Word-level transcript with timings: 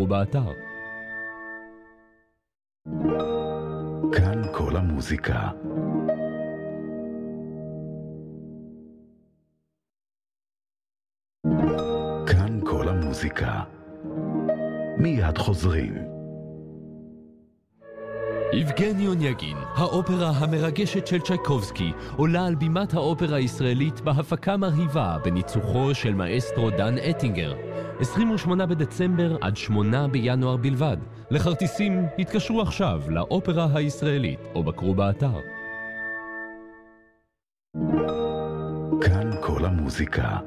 בקרו 0.00 0.06
באתר. 0.06 0.52
כאן 4.12 4.42
כל 4.52 4.76
המוזיקה. 4.76 5.50
כאן 12.26 12.60
כל 12.64 12.88
המוזיקה. 12.88 13.62
מיד 14.98 15.38
חוזרים. 15.38 16.09
יבגני 18.52 19.06
אוניגין, 19.06 19.56
האופרה 19.74 20.30
המרגשת 20.30 21.06
של 21.06 21.20
צ'ייקובסקי, 21.20 21.92
עולה 22.16 22.46
על 22.46 22.54
בימת 22.54 22.94
האופרה 22.94 23.36
הישראלית 23.36 24.00
בהפקה 24.00 24.56
מרהיבה 24.56 25.16
בניצוחו 25.24 25.94
של 25.94 26.14
מאסטרו 26.14 26.70
דן 26.70 26.94
אטינגר. 27.10 27.54
28 28.00 28.66
בדצמבר 28.66 29.36
עד 29.40 29.56
8 29.56 30.08
בינואר 30.08 30.56
בלבד. 30.56 30.96
לכרטיסים 31.30 32.06
התקשרו 32.18 32.62
עכשיו 32.62 33.00
לאופרה 33.08 33.68
הישראלית 33.74 34.40
או 34.54 34.62
בקרו 34.64 34.94
באתר. 34.94 35.38
כאן 39.00 39.30
כל 39.42 39.64
המוזיקה. 39.64 40.38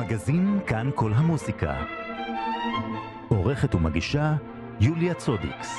מגזין 0.00 0.58
כאן 0.66 0.90
כל 0.94 1.12
המוזיקה. 1.14 1.84
עורכת 3.28 3.74
ומגישה 3.74 4.34
יוליה 4.80 5.14
צודיקס. 5.14 5.76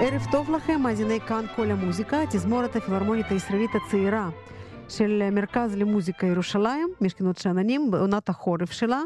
ערב 0.00 0.22
טוב 0.32 0.50
לכם, 0.50 0.80
מאזיני 0.82 1.20
כאן 1.20 1.44
כל 1.56 1.70
המוזיקה, 1.70 2.16
תזמורת 2.30 2.76
הפילהרמונית 2.76 3.26
הישראלית 3.30 3.70
הצעירה 3.74 4.28
של 4.88 5.30
מרכז 5.32 5.76
למוזיקה 5.76 6.26
ירושלים, 6.26 6.88
משכנות 7.00 7.38
שאננים, 7.38 7.90
בעונת 7.90 8.28
החורף 8.28 8.72
שלה. 8.72 9.00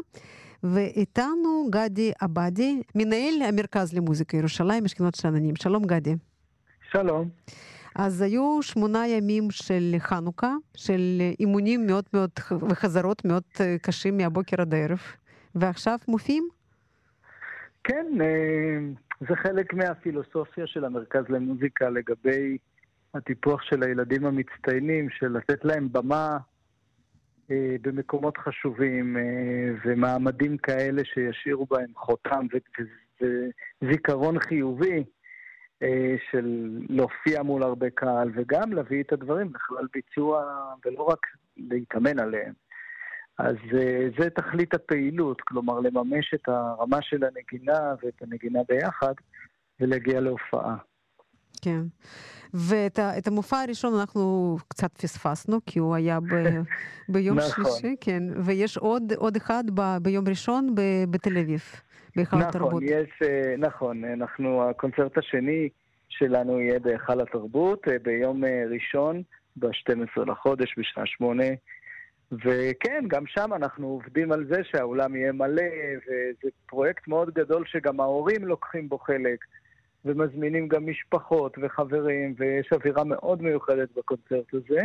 ואיתנו 0.63 1.67
גדי 1.69 2.11
עבדי, 2.19 2.81
מנהל 2.95 3.41
המרכז 3.41 3.93
למוזיקה 3.93 4.37
ירושלים, 4.37 4.83
משכנות 4.83 5.15
שאננים. 5.15 5.55
שלום 5.55 5.83
גדי. 5.83 6.15
שלום. 6.91 7.29
אז 7.95 8.21
היו 8.21 8.59
שמונה 8.61 9.07
ימים 9.07 9.51
של 9.51 9.95
חנוכה, 9.99 10.53
של 10.75 11.21
אימונים 11.39 11.87
מאוד 11.87 12.03
מאוד 12.13 12.29
וחזרות 12.69 13.25
מאוד 13.25 13.43
קשים 13.81 14.17
מהבוקר 14.17 14.61
עד 14.61 14.73
הערב, 14.73 15.01
ועכשיו 15.55 15.97
מופיעים? 16.07 16.47
כן, 17.83 18.07
זה 19.19 19.35
חלק 19.35 19.73
מהפילוסופיה 19.73 20.67
של 20.67 20.85
המרכז 20.85 21.23
למוזיקה 21.29 21.89
לגבי 21.89 22.57
הטיפוח 23.13 23.61
של 23.61 23.83
הילדים 23.83 24.25
המצטיינים, 24.25 25.09
של 25.09 25.27
לתת 25.27 25.65
להם 25.65 25.91
במה 25.91 26.37
במקומות 27.81 28.37
חשובים 28.37 29.17
ומעמדים 29.85 30.57
כאלה 30.57 31.01
שישאירו 31.05 31.65
בהם 31.65 31.89
חותם 31.95 32.47
וזיכרון 33.81 34.39
חיובי. 34.39 35.03
של 36.31 36.77
להופיע 36.89 37.43
מול 37.43 37.63
הרבה 37.63 37.89
קהל, 37.89 38.31
וגם 38.35 38.73
להביא 38.73 39.03
את 39.03 39.13
הדברים 39.13 39.51
לכלל 39.55 39.87
ביצוע, 39.93 40.43
ולא 40.85 41.03
רק 41.03 41.27
להתאמן 41.57 42.19
עליהם. 42.19 42.53
אז 43.37 43.55
זה 44.19 44.29
תכלית 44.29 44.73
הפעילות, 44.73 45.41
כלומר 45.41 45.79
לממש 45.79 46.33
את 46.33 46.47
הרמה 46.47 47.01
של 47.01 47.23
הנגינה 47.23 47.93
ואת 48.03 48.21
הנגינה 48.21 48.59
ביחד, 48.69 49.13
ולהגיע 49.79 50.19
להופעה. 50.19 50.75
כן. 51.61 51.81
ואת 52.53 53.27
המופע 53.27 53.57
הראשון 53.61 53.99
אנחנו 53.99 54.57
קצת 54.67 54.97
פספסנו, 54.97 55.59
כי 55.65 55.79
הוא 55.79 55.95
היה 55.95 56.19
ב, 56.19 56.25
ביום 57.09 57.37
נכון. 57.39 57.65
שלישי, 57.65 57.95
כן, 58.01 58.23
ויש 58.45 58.77
עוד, 58.77 59.13
עוד 59.13 59.35
אחד 59.35 59.63
ב, 59.73 59.97
ביום 60.01 60.27
ראשון 60.27 60.75
ב, 60.75 60.81
בתל 61.09 61.37
אביב. 61.37 61.61
בהיכל 62.15 62.37
נכון, 62.37 62.49
התרבות. 62.49 62.83
יש, 62.85 63.09
נכון, 63.57 64.03
אנחנו, 64.03 64.69
הקונצרט 64.69 65.17
השני 65.17 65.69
שלנו 66.09 66.59
יהיה 66.59 66.79
בהיכל 66.79 67.21
התרבות 67.21 67.87
ביום 68.03 68.43
ראשון, 68.71 69.21
ב-12 69.55 70.25
לחודש, 70.25 70.75
בשעה 70.77 71.05
שמונה. 71.05 71.47
וכן, 72.31 73.03
גם 73.07 73.23
שם 73.27 73.53
אנחנו 73.55 73.87
עובדים 73.87 74.31
על 74.31 74.45
זה 74.45 74.61
שהאולם 74.63 75.15
יהיה 75.15 75.31
מלא, 75.31 75.63
וזה 76.07 76.49
פרויקט 76.65 77.07
מאוד 77.07 77.33
גדול 77.33 77.63
שגם 77.67 77.99
ההורים 77.99 78.45
לוקחים 78.45 78.89
בו 78.89 78.97
חלק, 78.97 79.45
ומזמינים 80.05 80.67
גם 80.67 80.85
משפחות 80.87 81.57
וחברים, 81.61 82.35
ויש 82.37 82.69
אווירה 82.71 83.03
מאוד 83.03 83.41
מיוחדת 83.41 83.89
בקונצרט 83.97 84.53
הזה. 84.53 84.81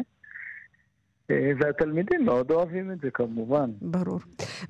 והתלמידים 1.30 2.24
מאוד 2.24 2.50
אוהבים 2.50 2.90
את 2.90 3.00
זה 3.00 3.10
כמובן. 3.10 3.70
ברור. 3.80 4.20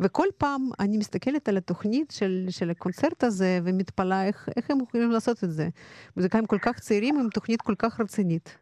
וכל 0.01 0.27
פעם 0.39 0.61
אני 0.81 0.99
מסתכלת 0.99 1.49
על 1.49 1.57
התוכנית 1.57 2.11
של, 2.11 2.47
של 2.49 2.71
הקונצרט 2.71 3.25
הזה 3.25 3.59
ומתפלאה 3.65 4.27
איך, 4.27 4.49
איך 4.57 4.71
הם 4.71 4.79
יכולים 4.81 5.11
לעשות 5.11 5.45
את 5.45 5.51
זה. 5.51 5.69
מוזיקאים 6.17 6.47
כל 6.47 6.59
כך 6.59 6.79
צעירים 6.79 7.19
עם 7.21 7.29
תוכנית 7.29 7.63
כל 7.63 7.75
כך 7.79 8.01
רצינית. 8.01 8.59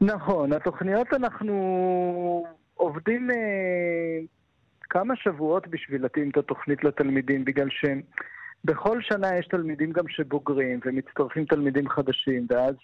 נכון, 0.00 0.52
התוכניות 0.52 1.14
אנחנו 1.14 2.46
עובדים 2.74 3.30
אה, 3.30 3.36
כמה 4.90 5.16
שבועות 5.16 5.68
בשביל 5.68 6.02
להתאים 6.02 6.30
את 6.30 6.36
התוכנית 6.36 6.84
לתלמידים, 6.84 7.44
בגלל 7.44 7.68
שבכל 7.70 9.02
שנה 9.02 9.36
יש 9.38 9.46
תלמידים 9.46 9.92
גם 9.92 10.08
שבוגרים 10.08 10.80
ומצטרפים 10.84 11.44
תלמידים 11.44 11.88
חדשים, 11.88 12.46
ואז 12.50 12.74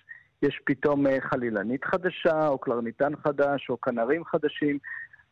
יש 0.42 0.60
פתאום 0.64 1.04
חלילנית 1.20 1.84
חדשה, 1.84 2.48
או 2.48 2.58
קלרניתן 2.58 3.12
חדש, 3.16 3.66
או 3.70 3.80
כנרים 3.80 4.24
חדשים, 4.24 4.78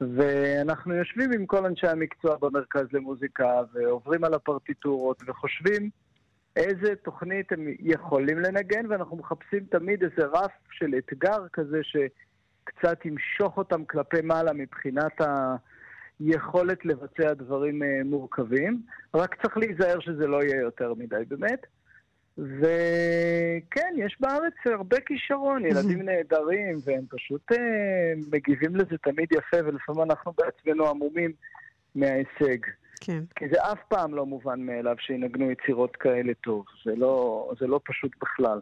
ואנחנו 0.00 0.94
יושבים 0.94 1.32
עם 1.32 1.46
כל 1.46 1.66
אנשי 1.66 1.86
המקצוע 1.86 2.36
במרכז 2.36 2.86
למוזיקה, 2.92 3.60
ועוברים 3.72 4.24
על 4.24 4.34
הפרטיטורות, 4.34 5.22
וחושבים 5.26 5.90
איזה 6.56 6.94
תוכנית 7.04 7.52
הם 7.52 7.66
יכולים 7.80 8.38
לנגן, 8.38 8.86
ואנחנו 8.90 9.16
מחפשים 9.16 9.64
תמיד 9.70 10.02
איזה 10.02 10.26
רף 10.26 10.52
של 10.70 10.94
אתגר 10.98 11.48
כזה 11.52 11.80
שקצת 11.82 13.04
ימשוך 13.04 13.56
אותם 13.56 13.84
כלפי 13.84 14.20
מעלה 14.22 14.52
מבחינת 14.52 15.20
היכולת 16.20 16.84
לבצע 16.84 17.34
דברים 17.34 17.82
מורכבים. 18.04 18.82
רק 19.14 19.42
צריך 19.42 19.56
להיזהר 19.56 20.00
שזה 20.00 20.26
לא 20.26 20.42
יהיה 20.42 20.60
יותר 20.60 20.94
מדי 20.94 21.24
באמת. 21.28 21.66
וכן, 22.38 23.94
יש 23.96 24.16
בארץ 24.20 24.54
הרבה 24.64 24.96
כישרון, 25.06 25.66
ילדים 25.66 26.02
נהדרים, 26.08 26.78
והם 26.84 27.04
פשוט 27.10 27.52
אה, 27.52 27.58
מגיבים 28.32 28.76
לזה 28.76 28.98
תמיד 29.02 29.28
יפה, 29.32 29.56
ולפעמים 29.66 30.02
אנחנו 30.02 30.32
בעצמנו 30.38 30.88
עמומים 30.88 31.32
מההישג. 31.94 32.58
כן. 33.00 33.22
כי 33.36 33.44
זה 33.48 33.72
אף 33.72 33.78
פעם 33.88 34.14
לא 34.14 34.26
מובן 34.26 34.60
מאליו 34.60 34.94
שינגנו 34.98 35.50
יצירות 35.50 35.96
כאלה 35.96 36.32
טוב, 36.34 36.64
זה 36.84 36.96
לא, 36.96 37.52
זה 37.60 37.66
לא 37.66 37.80
פשוט 37.84 38.12
בכלל. 38.22 38.60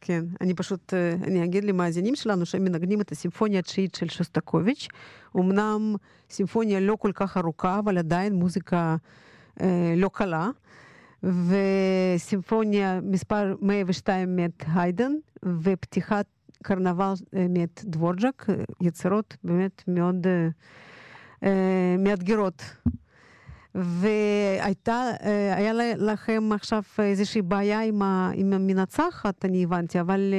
כן, 0.00 0.24
אני 0.40 0.54
פשוט, 0.54 0.94
אני 1.26 1.44
אגיד 1.44 1.64
למאזינים 1.64 2.14
שלנו 2.14 2.46
שהם 2.46 2.64
מנגנים 2.64 3.00
את 3.00 3.12
הסימפוניה 3.12 3.58
התשיעית 3.58 3.94
של 3.94 4.08
שוסטקוביץ'. 4.08 4.88
אמנם 5.36 5.94
סימפוניה 6.30 6.80
לא 6.80 6.96
כל 6.96 7.12
כך 7.14 7.36
ארוכה, 7.36 7.78
אבל 7.78 7.98
עדיין 7.98 8.32
מוזיקה 8.32 8.96
אה, 9.60 9.94
לא 9.96 10.10
קלה. 10.12 10.50
וסימפוניה 11.22 13.00
מספר 13.02 13.54
102 13.62 14.36
מאת 14.36 14.64
היידן, 14.74 15.12
ופתיחת 15.62 16.26
קרנבל 16.62 17.12
מאת 17.48 17.82
דבורג'ק, 17.84 18.46
יצירות 18.80 19.36
באמת 19.44 19.82
מאוד 19.88 20.26
uh, 21.42 21.46
מאתגרות. 21.98 22.62
והייתה, 23.74 25.02
היה 25.56 25.72
לכם 25.96 26.48
עכשיו 26.52 26.82
איזושהי 26.98 27.42
בעיה 27.42 27.80
עם 28.34 28.52
המנצחת, 28.52 29.44
אני 29.44 29.64
הבנתי, 29.64 30.00
אבל 30.00 30.34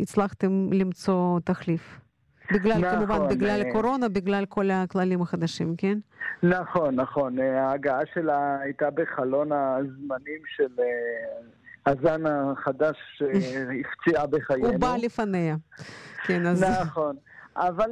הצלחתם 0.00 0.72
למצוא 0.72 1.40
תחליף. 1.44 2.00
בגלל, 2.52 2.78
נכון, 2.78 3.06
כמובן, 3.06 3.28
בגלל 3.28 3.62
הקורונה, 3.68 4.08
בגלל 4.08 4.44
כל 4.46 4.70
הכללים 4.70 5.22
החדשים, 5.22 5.74
כן? 5.78 5.98
נכון, 6.42 6.94
נכון. 6.94 7.38
ההגעה 7.38 8.00
שלה 8.14 8.60
הייתה 8.60 8.90
בחלון 8.90 9.52
הזמנים 9.52 10.40
של 10.56 10.68
הזן 11.86 12.26
החדש 12.26 12.96
שהפציעה 13.16 14.26
בחיינו. 14.26 14.66
הוא 14.68 14.78
בא 14.80 14.96
לפניה. 15.02 15.56
כן, 16.26 16.46
אז... 16.46 16.64
נכון. 16.80 17.16
אבל 17.56 17.90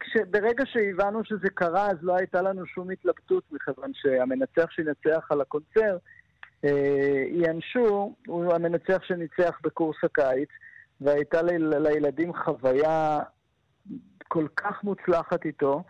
כש, 0.00 0.16
ברגע 0.30 0.64
שהבנו 0.66 1.24
שזה 1.24 1.48
קרה, 1.54 1.86
אז 1.90 1.96
לא 2.02 2.16
הייתה 2.16 2.42
לנו 2.42 2.66
שום 2.66 2.90
התלבטות, 2.90 3.42
מכיוון 3.52 3.90
שהמנצח 3.94 4.70
שינצח 4.70 5.26
על 5.30 5.40
הקונצרט, 5.40 6.00
שור, 7.60 8.14
הוא 8.26 8.54
המנצח 8.54 9.02
שניצח 9.02 9.58
בקורס 9.62 9.96
הקיץ, 10.02 10.48
והייתה 11.00 11.42
ל- 11.42 11.78
לילדים 11.88 12.32
חוויה 12.34 13.20
כל 14.32 14.46
כך 14.56 14.84
מוצלחת 14.84 15.44
איתו, 15.44 15.82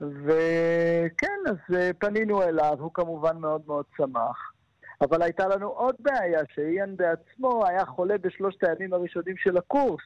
וכן, 0.00 1.40
אז 1.46 1.76
פנינו 1.98 2.42
אליו, 2.42 2.76
הוא 2.78 2.90
כמובן 2.94 3.36
מאוד 3.36 3.62
מאוד 3.66 3.84
שמח. 3.96 4.52
אבל 5.00 5.22
הייתה 5.22 5.48
לנו 5.48 5.68
עוד 5.68 5.94
בעיה, 5.98 6.40
שאיאן 6.54 6.96
בעצמו 6.96 7.66
היה 7.66 7.86
חולה 7.86 8.18
בשלושת 8.18 8.64
הימים 8.64 8.92
הראשונים 8.92 9.36
של 9.36 9.56
הקורס. 9.56 10.02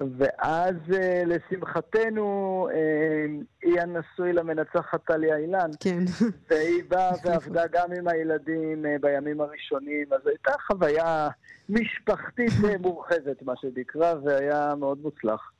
ואז 0.00 0.74
אה, 0.92 1.22
לשמחתנו, 1.26 2.68
אה, 2.74 3.26
איאן 3.62 3.96
נשוי 3.96 4.32
למנצחת 4.32 5.04
טליה 5.06 5.36
אילן. 5.36 5.70
כן. 5.80 6.04
והיא 6.50 6.82
באה 6.88 7.12
ועבדה 7.24 7.66
גם 7.72 7.92
עם 7.98 8.08
הילדים 8.08 8.86
אה, 8.86 8.96
בימים 9.00 9.40
הראשונים, 9.40 10.12
אז 10.12 10.26
הייתה 10.26 10.52
חוויה 10.66 11.28
משפחתית 11.68 12.52
מורחבת, 12.80 13.42
מה 13.42 13.52
שנקרא, 13.56 14.14
והיה 14.24 14.74
מאוד 14.74 14.98
מוצלח. 15.02 15.50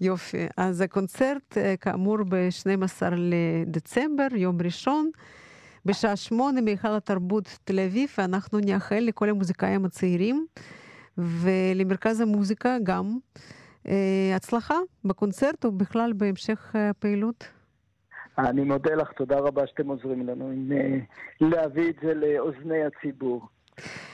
יופי. 0.00 0.46
אז 0.56 0.80
הקונצרט, 0.80 1.58
כאמור, 1.80 2.18
ב-12 2.28 3.02
לדצמבר, 3.16 4.26
יום 4.34 4.62
ראשון. 4.64 5.10
בשעה 5.84 6.16
שמונה 6.16 6.60
מהיכל 6.60 6.96
התרבות 6.96 7.58
תל 7.64 7.80
אביב, 7.80 8.08
ואנחנו 8.18 8.58
נאחל 8.58 8.98
לכל 9.00 9.28
המוזיקאים 9.28 9.84
הצעירים 9.84 10.46
ולמרכז 11.18 12.20
המוזיקה 12.20 12.76
גם 12.82 13.18
הצלחה 14.36 14.74
בקונצרט 15.04 15.64
ובכלל 15.64 16.12
בהמשך 16.12 16.74
הפעילות. 16.74 17.44
אני 18.38 18.64
מודה 18.64 18.94
לך, 18.94 19.12
תודה 19.12 19.38
רבה 19.38 19.66
שאתם 19.66 19.88
עוזרים 19.88 20.26
לנו 20.26 20.50
עם, 20.50 20.72
להביא 21.40 21.90
את 21.90 21.96
זה 22.02 22.14
לאוזני 22.14 22.78
הציבור. 22.84 23.48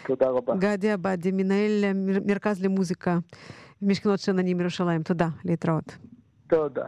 תודה 0.06 0.26
רבה. 0.26 0.55
גדי 0.56 0.90
עבדי, 0.90 1.31
מנהל 1.32 1.85
מרכז 2.26 2.64
למוזיקה 2.64 3.19
משכנות 3.82 4.19
שננים 4.19 4.61
ירושלים. 4.61 5.02
תודה, 5.02 5.29
להתראות. 5.44 5.96
תודה. 6.46 6.87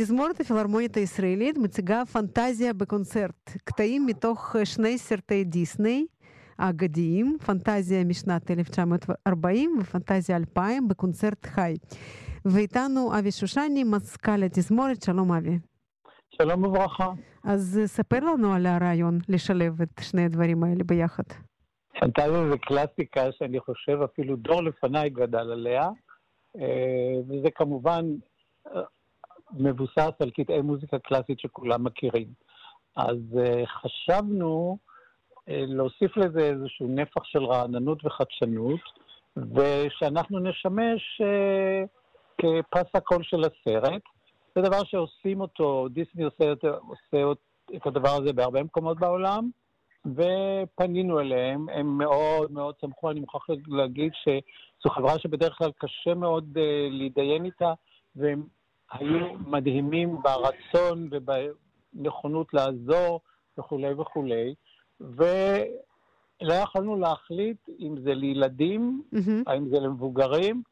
התזמורת 0.00 0.40
הפילהרמונית 0.40 0.96
הישראלית 0.96 1.58
מציגה 1.58 2.02
פנטזיה 2.12 2.72
בקונצרט, 2.72 3.50
קטעים 3.64 4.06
מתוך 4.06 4.56
שני 4.64 4.98
סרטי 4.98 5.44
דיסני 5.44 6.06
האגדיים, 6.58 7.36
פנטזיה 7.46 8.04
משנת 8.04 8.50
1940 8.50 9.76
ופנטזיה 9.80 10.36
2000 10.36 10.88
בקונצרט 10.88 11.46
חי. 11.46 11.74
ואיתנו 12.44 13.18
אבי 13.18 13.32
שושני, 13.32 13.84
מזכ"ל 13.84 14.42
התזמורת, 14.42 15.02
שלום 15.02 15.32
אבי. 15.32 15.58
שלום 16.30 16.64
וברכה. 16.64 17.12
אז 17.44 17.80
ספר 17.86 18.18
לנו 18.20 18.54
על 18.54 18.66
הרעיון 18.66 19.18
לשלב 19.28 19.82
את 19.82 20.00
שני 20.00 20.24
הדברים 20.24 20.64
האלה 20.64 20.84
ביחד. 20.84 21.24
פנטזיה 22.00 22.50
זה 22.50 22.58
קלאסיקה 22.58 23.32
שאני 23.32 23.60
חושב 23.60 23.98
אפילו 24.04 24.36
דור 24.36 24.62
לפניי 24.62 25.10
גדל 25.10 25.52
עליה, 25.52 25.88
וזה 27.28 27.48
כמובן 27.54 28.04
מבוסס 29.52 30.12
על 30.20 30.30
קטעי 30.30 30.60
מוזיקה 30.60 30.98
קלאסית 30.98 31.40
שכולם 31.40 31.84
מכירים. 31.84 32.28
אז 32.96 33.16
חשבנו 33.66 34.78
להוסיף 35.48 36.16
לזה 36.16 36.40
איזשהו 36.40 36.86
נפח 36.88 37.24
של 37.24 37.44
רעננות 37.44 38.04
וחדשנות, 38.04 38.80
ושאנחנו 39.36 40.38
נשמש 40.38 41.20
כפס 42.38 42.90
הקול 42.94 43.22
של 43.22 43.44
הסרט. 43.44 44.02
זה 44.54 44.62
דבר 44.62 44.84
שעושים 44.84 45.40
אותו, 45.40 45.88
דיסני 45.88 46.24
עושה, 46.24 46.52
עושה 46.88 47.32
את 47.76 47.86
הדבר 47.86 48.08
הזה 48.08 48.32
בהרבה 48.32 48.62
מקומות 48.62 48.98
בעולם, 48.98 49.50
ופנינו 50.06 51.20
אליהם, 51.20 51.68
הם 51.68 51.98
מאוד 51.98 52.52
מאוד 52.52 52.74
שמחו, 52.80 53.10
אני 53.10 53.20
מוכרח 53.20 53.46
להגיד 53.66 54.12
שזו 54.14 54.94
חברה 54.94 55.18
שבדרך 55.18 55.58
כלל 55.58 55.70
קשה 55.78 56.14
מאוד 56.14 56.44
uh, 56.54 56.60
להתדיין 56.90 57.44
איתה, 57.44 57.72
והם 58.16 58.42
היו 58.92 59.34
מדהימים 59.46 60.16
ברצון 60.22 61.08
ובנכונות 61.10 62.54
לעזור 62.54 63.20
וכולי 63.58 63.92
וכולי, 63.92 64.54
ולא 65.00 66.54
יכולנו 66.62 66.96
להחליט 66.96 67.68
אם 67.80 67.94
זה 68.04 68.14
לילדים, 68.14 69.02
mm-hmm. 69.14 69.42
האם 69.46 69.68
זה 69.68 69.80
למבוגרים, 69.80 70.62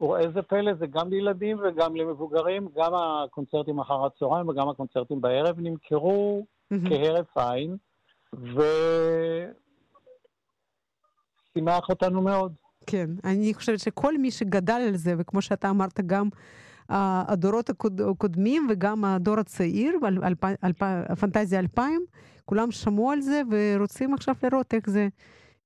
וראה 0.00 0.30
זה 0.34 0.42
פלא, 0.42 0.74
זה 0.74 0.86
גם 0.86 1.10
לילדים 1.10 1.58
וגם 1.64 1.96
למבוגרים, 1.96 2.68
גם 2.76 2.94
הקונצרטים 2.94 3.78
אחר 3.78 4.04
הצהריים 4.06 4.48
וגם 4.48 4.68
הקונצרטים 4.68 5.20
בערב 5.20 5.60
נמכרו 5.60 6.46
mm-hmm. 6.72 6.88
כהרף 6.88 7.38
עין, 7.38 7.76
ושימח 11.54 11.88
אותנו 11.88 12.22
מאוד. 12.22 12.52
כן, 12.86 13.10
אני 13.24 13.54
חושבת 13.54 13.78
שכל 13.78 14.18
מי 14.18 14.30
שגדל 14.30 14.80
על 14.88 14.96
זה, 14.96 15.14
וכמו 15.18 15.42
שאתה 15.42 15.70
אמרת, 15.70 16.00
גם 16.00 16.28
הדורות 16.88 17.70
הקודמים 18.10 18.66
וגם 18.70 19.04
הדור 19.04 19.38
הצעיר, 19.38 19.98
הפנטזיה 21.08 21.60
2000, 21.60 22.04
כולם 22.44 22.70
שמעו 22.70 23.10
על 23.10 23.20
זה 23.20 23.42
ורוצים 23.50 24.14
עכשיו 24.14 24.34
לראות 24.42 24.74
איך 24.74 24.90
זה 24.90 25.08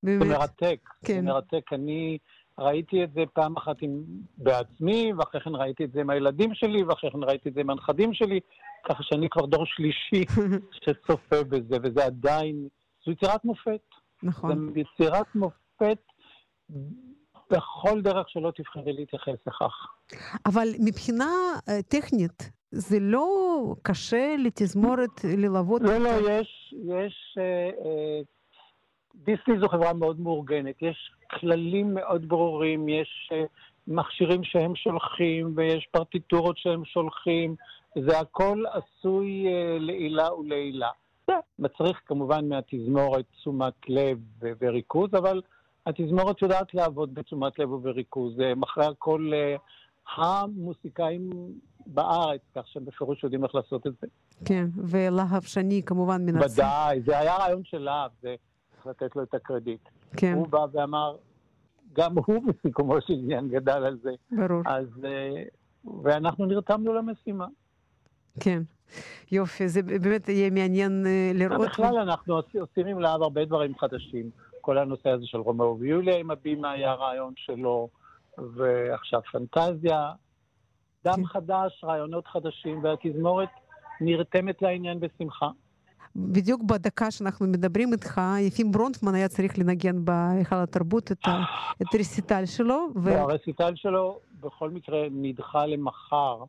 באמת. 0.02 0.26
זה 0.26 0.38
מרתק, 0.38 0.80
כן. 1.04 1.14
זה 1.14 1.22
מרתק. 1.22 1.72
אני 1.72 2.18
ראיתי 2.58 3.04
את 3.04 3.12
זה 3.12 3.20
פעם 3.32 3.56
אחת 3.56 3.76
עם, 3.82 4.02
בעצמי, 4.38 5.12
ואחרי 5.18 5.40
כן 5.40 5.54
ראיתי 5.54 5.84
את 5.84 5.92
זה 5.92 6.00
עם 6.00 6.10
הילדים 6.10 6.54
שלי, 6.54 6.82
ואחרי 6.82 7.10
כן 7.10 7.22
ראיתי 7.22 7.48
את 7.48 7.54
זה 7.54 7.60
עם 7.60 7.70
הנכדים 7.70 8.14
שלי, 8.14 8.40
ככה 8.88 9.02
שאני 9.02 9.28
כבר 9.30 9.46
דור 9.46 9.66
שלישי 9.66 10.24
שצופה 10.84 11.44
בזה, 11.44 11.76
וזה 11.82 12.04
עדיין, 12.04 12.68
זו 13.06 13.12
יצירת 13.12 13.44
מופת. 13.44 13.80
נכון. 14.22 14.72
זו 14.74 14.80
יצירת 14.80 15.34
מופת 15.34 15.98
בכל 17.50 18.00
דרך 18.02 18.28
שלא 18.28 18.52
תבחרי 18.56 18.92
להתייחס 18.92 19.46
לכך. 19.46 19.86
אבל 20.46 20.68
מבחינה 20.78 21.30
uh, 21.58 21.82
טכנית, 21.88 22.50
זה 22.70 22.98
לא 23.00 23.28
קשה 23.82 24.34
לתזמורת 24.38 25.24
ללוות? 25.24 25.82
לא, 25.82 25.98
לא, 25.98 26.30
יש, 26.30 26.74
יש, 26.84 27.38
uh, 27.38 27.76
uh, 27.78 28.24
דיסני 29.14 29.60
זו 29.60 29.68
חברה 29.68 29.92
מאוד 29.92 30.20
מאורגנת, 30.20 30.82
יש 30.82 31.12
כללים 31.40 31.94
מאוד 31.94 32.28
ברורים, 32.28 32.88
יש 32.88 33.32
uh, 33.32 33.46
מכשירים 33.86 34.44
שהם 34.44 34.76
שולחים 34.76 35.52
ויש 35.56 35.88
פרטיטורות 35.90 36.58
שהם 36.58 36.84
שולחים, 36.84 37.54
זה 38.06 38.18
הכל 38.18 38.64
עשוי 38.72 39.46
uh, 39.46 39.82
לעילה 39.82 40.34
ולעילה. 40.34 40.88
זה 41.26 41.34
מצריך 41.58 42.00
כמובן 42.06 42.48
מהתזמורת 42.48 43.24
תשומת 43.36 43.74
לב 43.88 44.18
וריכוז, 44.60 45.10
אבל 45.14 45.40
התזמורת 45.86 46.42
יודעת 46.42 46.74
לעבוד 46.74 47.14
בתשומת 47.14 47.58
לב 47.58 47.70
ובריכוז. 47.70 48.34
אחרי 48.64 48.86
הכל 48.86 49.32
המוסיקאים 50.16 51.30
בארץ, 51.86 52.40
כך 52.54 52.62
שהם 52.66 52.84
בפירוש 52.84 53.24
יודעים 53.24 53.44
איך 53.44 53.54
לעשות 53.54 53.86
את 53.86 53.92
זה. 54.00 54.06
כן, 54.44 54.66
ולהב 54.76 55.42
שני 55.42 55.82
כמובן 55.86 56.26
מנצח. 56.26 56.54
ודאי, 56.54 57.00
זה 57.00 57.18
היה 57.18 57.36
רעיון 57.36 57.64
של 57.64 57.78
להב, 57.78 58.10
זה 58.22 58.34
צריך 58.72 58.86
לתת 58.86 59.16
לו 59.16 59.22
את 59.22 59.34
הקרדיט. 59.34 59.80
כן. 60.16 60.34
הוא 60.34 60.48
בא 60.48 60.66
ואמר, 60.72 61.16
גם 61.92 62.14
הוא 62.26 62.42
בסיכומו 62.46 63.00
של 63.00 63.12
עניין 63.12 63.48
גדל 63.48 63.72
על 63.72 63.98
זה. 64.02 64.10
ברור. 64.32 64.62
אז, 64.66 64.86
אה, 65.04 65.42
ואנחנו 66.02 66.46
נרתמנו 66.46 66.92
למשימה. 66.92 67.46
כן. 68.40 68.62
יופי, 69.32 69.68
זה 69.68 69.82
באמת 69.82 70.28
יהיה 70.28 70.50
מעניין 70.50 71.06
אה, 71.06 71.32
לראות. 71.34 71.68
בכלל 71.68 71.96
אנחנו 71.98 72.34
עושים 72.60 72.86
עם 72.86 72.98
להב 73.00 73.22
הרבה 73.22 73.44
דברים 73.44 73.78
חדשים. 73.78 74.30
כל 74.60 74.78
הנושא 74.78 75.08
הזה 75.08 75.26
של 75.26 75.38
רומאו 75.38 75.78
ויוליה 75.78 76.16
עם 76.16 76.30
הבימה 76.30 76.70
היה 76.70 76.94
רעיון 76.94 77.32
שלו, 77.36 77.88
ועכשיו 78.38 79.20
פנטזיה. 79.32 80.12
דם 81.04 81.14
כן. 81.16 81.24
חדש, 81.24 81.84
רעיונות 81.84 82.26
חדשים, 82.26 82.84
והתזמורת 82.84 83.48
נרתמת 84.00 84.62
לעניין 84.62 85.00
בשמחה. 85.00 85.48
בדיוק 86.16 86.62
בדקה 86.62 87.10
שאנחנו 87.10 87.46
מדברים 87.46 87.92
איתך, 87.92 88.20
יפים 88.40 88.72
ברונפמן 88.72 89.14
היה 89.14 89.28
צריך 89.28 89.58
לנגן 89.58 90.04
בהיכל 90.04 90.56
התרבות 90.56 91.12
את, 91.12 91.18
ה, 91.26 91.30
את 91.82 91.94
הרסיטל 91.94 92.46
שלו. 92.46 92.88
ו... 92.96 93.10
הרסיטל 93.10 93.72
שלו 93.76 94.18
בכל 94.40 94.70
מקרה 94.70 95.06
נדחה 95.10 95.66
למחר. 95.66 96.44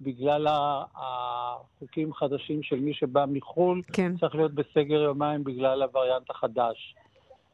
בגלל 0.00 0.46
החוקים 0.94 2.10
החדשים 2.10 2.62
של 2.62 2.80
מי 2.80 2.94
שבא 2.94 3.24
מחו"ל, 3.28 3.82
כן. 3.92 4.16
צריך 4.16 4.34
להיות 4.34 4.54
בסגר 4.54 5.02
יומיים 5.02 5.44
בגלל 5.44 5.82
הווריאנט 5.82 6.30
החדש. 6.30 6.94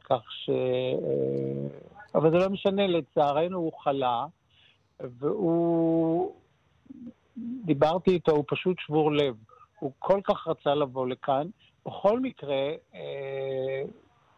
כך 0.09 0.31
ש... 0.31 0.49
אה, 0.49 1.89
אבל 2.15 2.31
זה 2.31 2.37
לא 2.37 2.49
משנה, 2.49 2.87
לצערנו 2.87 3.57
הוא 3.57 3.73
חלה, 3.83 4.25
והוא... 4.99 6.33
דיברתי 7.65 8.11
איתו, 8.11 8.31
הוא 8.31 8.43
פשוט 8.47 8.77
שבור 8.79 9.11
לב. 9.11 9.35
הוא 9.79 9.91
כל 9.99 10.19
כך 10.23 10.47
רצה 10.47 10.75
לבוא 10.75 11.07
לכאן. 11.07 11.47
בכל 11.85 12.19
מקרה, 12.19 12.69
אה, 12.95 13.81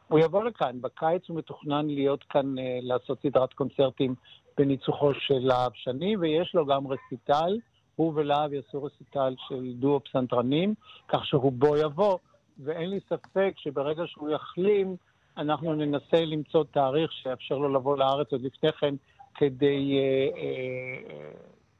הוא 0.07 0.19
יבוא 0.19 0.43
לכאן. 0.43 0.81
בקיץ 0.81 1.29
הוא 1.29 1.37
מתוכנן 1.37 1.87
להיות 1.87 2.23
כאן, 2.23 2.59
אה, 2.59 2.79
לעשות 2.81 3.21
סדרת 3.21 3.53
קונצרטים 3.53 4.15
בניצוחו 4.57 5.13
של 5.13 5.39
להב 5.39 5.71
שני, 5.73 6.17
ויש 6.17 6.55
לו 6.55 6.65
גם 6.65 6.87
רסיטל. 6.87 7.57
הוא 7.95 8.13
ולהב 8.15 8.53
יעשו 8.53 8.83
רסיטל 8.83 9.35
של 9.47 9.73
דואו 9.73 10.03
פסנתרנים, 10.03 10.73
כך 11.07 11.25
שהוא 11.25 11.51
בו 11.51 11.77
יבוא, 11.77 12.17
ואין 12.59 12.89
לי 12.89 12.99
ספק 13.09 13.53
שברגע 13.57 14.03
שהוא 14.05 14.29
יחלים, 14.29 14.95
אנחנו 15.41 15.73
ננסה 15.73 16.25
למצוא 16.25 16.63
תאריך 16.71 17.11
שיאפשר 17.11 17.57
לו 17.57 17.73
לבוא 17.73 17.97
לארץ 17.97 18.31
עוד 18.31 18.41
לפני 18.41 18.71
כן, 18.71 18.95
כדי 19.35 19.97
אה, 19.97 20.41
אה, 20.41 21.31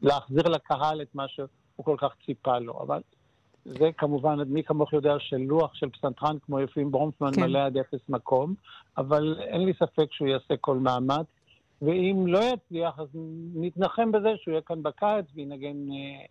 להחזיר 0.01 0.47
לקהל 0.47 1.01
את 1.01 1.15
מה 1.15 1.27
שהוא 1.27 1.47
כל 1.75 1.95
כך 1.99 2.15
ציפה 2.25 2.59
לו. 2.59 2.79
אבל 2.81 3.01
זה 3.65 3.89
כמובן, 3.97 4.39
מי 4.47 4.63
כמוך 4.63 4.93
יודע 4.93 5.15
שלוח 5.19 5.73
של 5.73 5.89
פסנתרן 5.89 6.37
כמו 6.45 6.59
יפים 6.59 6.91
ברונפמן 6.91 7.31
כן. 7.35 7.41
מלא 7.41 7.59
עד 7.65 7.77
אפס 7.77 8.09
מקום, 8.09 8.53
אבל 8.97 9.35
אין 9.39 9.65
לי 9.65 9.73
ספק 9.73 10.07
שהוא 10.11 10.27
יעשה 10.27 10.57
כל 10.61 10.77
מאמץ. 10.77 11.25
ואם 11.81 12.23
לא 12.27 12.39
יצליח, 12.53 12.99
אז 12.99 13.07
נתנחם 13.55 14.11
בזה 14.11 14.29
שהוא 14.37 14.51
יהיה 14.51 14.61
כאן 14.61 14.83
בקיץ 14.83 15.25
וינגן 15.35 15.91
אה, 15.91 16.25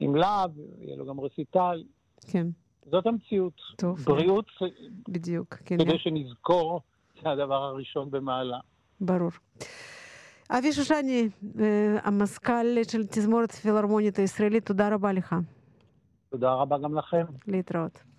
עם 0.00 0.16
להב, 0.16 0.50
יהיה 0.80 0.96
לו 0.96 1.06
גם 1.06 1.20
רסיטל. 1.20 1.82
כן. 2.30 2.46
זאת 2.90 3.06
המציאות. 3.06 3.60
טוב. 3.76 4.00
בריאות, 4.04 4.46
בדיוק, 5.08 5.54
כן. 5.64 5.78
כדי 5.78 5.98
שנזכור, 5.98 6.80
זה 7.22 7.30
הדבר 7.30 7.62
הראשון 7.62 8.10
במעלה. 8.10 8.58
ברור. 9.00 9.30
אבי 10.50 10.72
שושני, 10.72 11.28
אה, 11.60 11.96
המזכ"ל 12.02 12.84
של 12.88 13.06
תזמורת 13.06 13.52
פילהרמונית 13.52 14.18
הישראלית, 14.18 14.66
תודה 14.66 14.94
רבה 14.94 15.12
לך. 15.12 15.34
תודה 16.30 16.54
רבה 16.54 16.78
גם 16.78 16.94
לכם. 16.94 17.24
להתראות. 17.46 18.13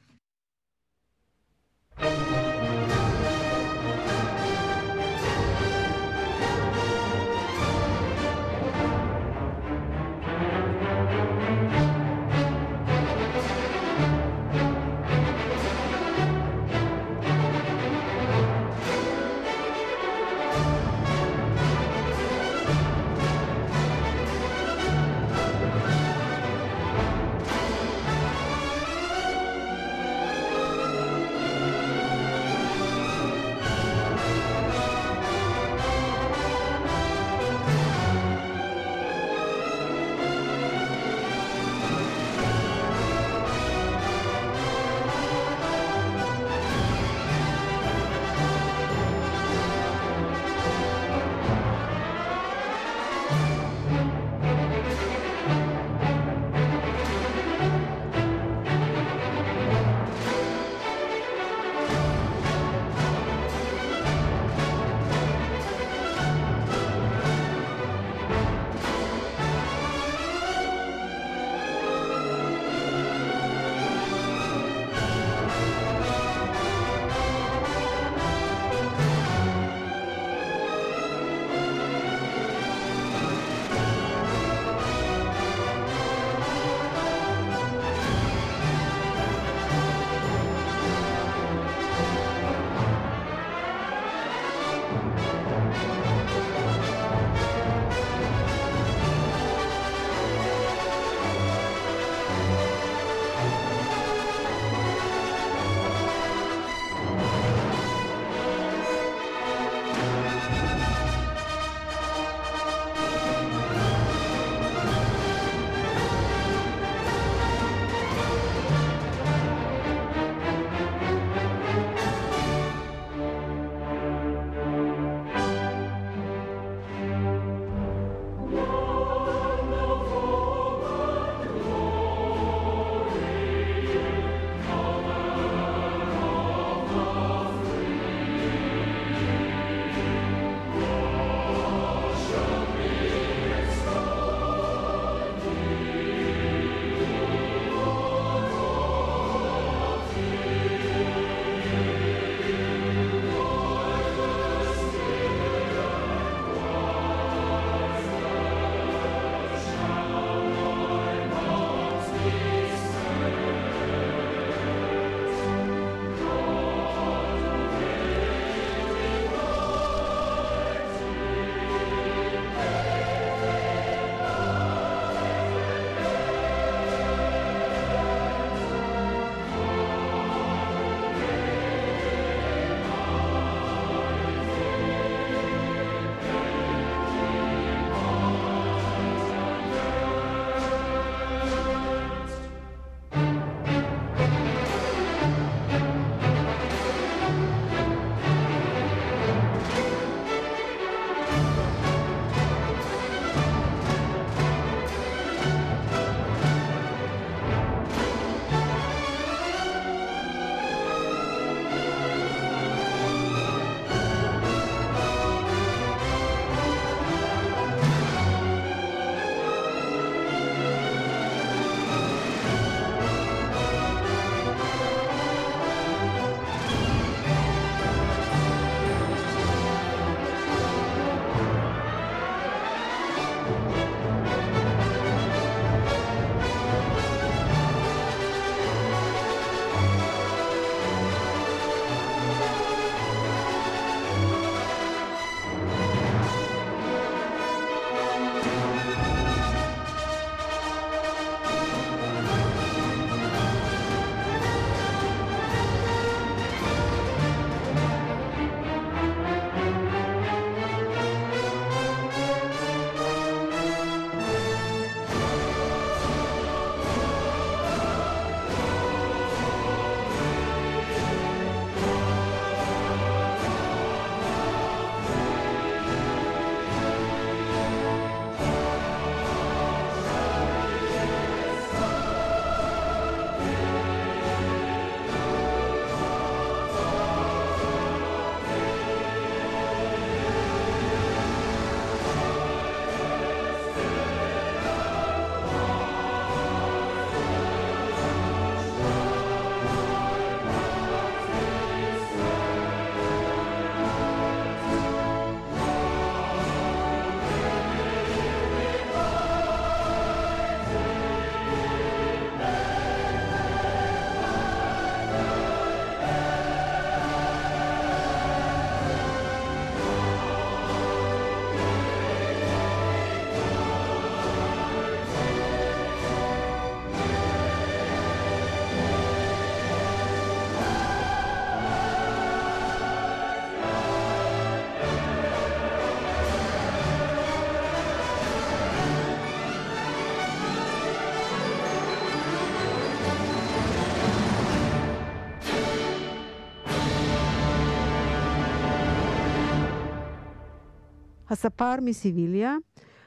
הספר 351.46 351.76
מסיביליה, 351.82 352.56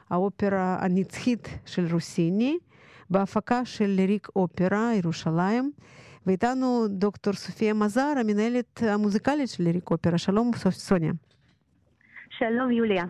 האופרה 0.09 0.77
הנצחית 0.81 1.47
של 1.65 1.87
רוסיני, 1.91 2.57
בהפקה 3.09 3.65
של 3.65 3.85
ליריק 3.85 4.27
אופרה, 4.35 4.91
ירושלים. 4.95 5.71
ואיתנו 6.25 6.87
דוקטור 6.89 7.33
סופיה 7.33 7.73
מזר, 7.73 8.13
המנהלת 8.19 8.81
המוזיקלית 8.83 9.49
של 9.49 9.63
ליריק 9.63 9.91
אופרה. 9.91 10.17
שלום, 10.17 10.51
סוניה. 10.69 11.11
שלום, 12.29 12.71
יוליה. 12.71 13.03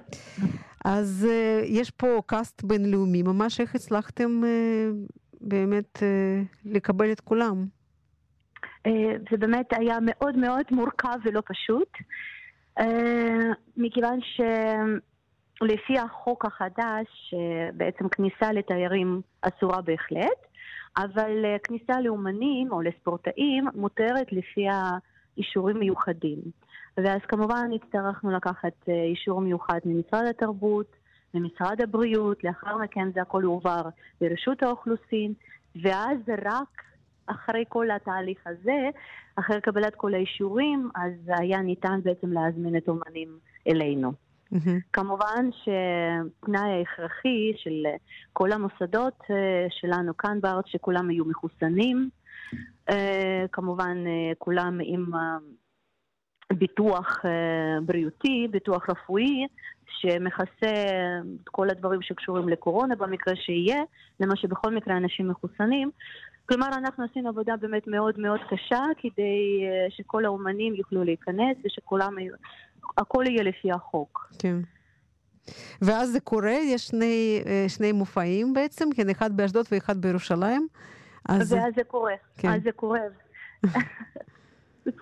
אז 0.86 1.28
uh, 1.30 1.66
יש 1.66 1.92
פה 1.92 2.22
קאסט 2.26 2.64
בינלאומי, 2.64 3.24
ממש 3.24 3.60
איך 3.62 3.76
הצלחתם 3.76 4.42
uh, 4.44 5.14
באמת 5.42 5.98
uh, 5.98 6.02
לקבל 6.66 7.12
את 7.12 7.20
כולם? 7.20 7.66
Uh, 8.88 8.92
זה 9.32 9.38
באמת 9.38 9.68
היה 9.72 9.98
מאוד 10.02 10.38
מאוד 10.38 10.66
מורכב 10.72 11.18
ולא 11.26 11.42
פשוט, 11.46 11.90
uh, 12.80 12.84
מכיוון 13.78 14.20
שלפי 15.60 16.00
החוק 16.00 16.46
החדש, 16.46 17.34
בעצם 17.74 18.10
כניסה 18.10 18.52
לתיירים 18.52 19.22
אסורה 19.42 19.82
בהחלט, 19.82 20.50
אבל 20.98 21.46
uh, 21.46 21.60
כניסה 21.64 22.02
לאומנים 22.02 22.72
או 22.72 22.82
לספורטאים 22.82 23.66
מותרת 23.76 24.32
לפי 24.32 24.66
האישורים 24.70 25.80
מיוחדים. 25.80 26.40
ואז 26.98 27.22
כמובן 27.28 27.70
הצטרכנו 27.76 28.32
לקחת 28.32 28.74
uh, 28.86 28.92
אישור 28.92 29.42
מיוחד 29.42 29.80
ממשרד 29.86 30.26
התרבות, 30.30 30.96
ממשרד 31.34 31.82
הבריאות, 31.82 32.44
לאחר 32.44 32.78
מכן 32.78 33.12
זה 33.12 33.22
הכל 33.22 33.44
הועבר 33.44 33.82
לרשות 34.22 34.64
האוכלוסין, 34.64 35.34
ואז 35.84 36.18
רק 36.46 36.84
אחרי 37.28 37.64
כל 37.70 37.92
התהליך 37.92 38.40
הזה, 38.46 38.90
אחרי 39.36 39.62
קבלת 39.62 39.96
כל 39.96 40.14
האישורים, 40.14 40.90
אז 40.96 41.14
היה 41.28 41.62
ניתן 41.62 42.00
בעצם 42.04 42.34
להזמין 42.34 42.78
את 42.78 42.88
אומנים 42.88 43.40
אלינו. 43.68 44.29
Mm-hmm. 44.54 44.80
כמובן 44.94 45.50
שתנאי 45.52 46.70
ההכרחי 46.72 47.52
של 47.58 47.86
כל 48.34 48.52
המוסדות 48.52 49.22
אה, 49.30 49.68
שלנו 49.70 50.18
כאן 50.18 50.42
בארץ, 50.42 50.66
שכולם 50.68 51.10
היו 51.10 51.26
מחוסנים, 51.26 52.10
אה, 52.90 53.46
כמובן 53.52 53.98
אה, 54.08 54.32
כולם 54.38 54.80
עם 54.84 55.06
ביטוח 56.54 57.18
בריאותי, 57.86 58.48
ביטוח 58.52 58.90
רפואי, 58.90 59.48
שמכסה 60.00 60.74
את 61.44 61.50
כל 61.50 61.70
הדברים 61.70 62.02
שקשורים 62.02 62.50
לקורונה 62.50 62.96
במקרה 62.96 63.36
שיהיה, 63.36 63.84
למה 64.20 64.36
שבכל 64.36 64.76
מקרה 64.76 64.98
אנשים 64.98 65.28
מחוסנים. 65.28 65.92
כלומר, 66.46 66.68
אנחנו 66.68 67.04
עשינו 67.04 67.30
עבודה 67.30 67.58
באמת 67.58 67.88
מאוד 67.88 68.20
מאוד 68.20 68.40
קשה 68.50 68.84
כדי 68.98 69.64
שכל 69.90 70.26
האומנים 70.26 70.76
יוכלו 70.76 71.04
להיכנס 71.04 71.58
ושכולם 71.66 72.16
הכל 72.98 73.24
יהיה 73.28 73.44
לפי 73.44 73.72
החוק. 73.72 74.30
כן. 74.40 74.56
ואז 75.82 76.10
זה 76.10 76.20
קורה, 76.20 76.52
יש 76.52 76.88
שני, 76.88 77.42
אה, 77.46 77.66
שני 77.68 77.92
מופעים 77.92 78.54
בעצם, 78.54 78.90
כן, 78.96 79.10
אחד 79.10 79.38
באשדוד 79.38 79.66
ואחד 79.72 80.02
בירושלים. 80.02 80.68
אז... 81.30 81.54
ואז 81.54 81.74
זה 81.76 81.84
קורה, 81.84 82.14
כן. 82.38 82.50
אז 82.50 82.64
זה 82.64 82.72
קורה. 82.72 83.00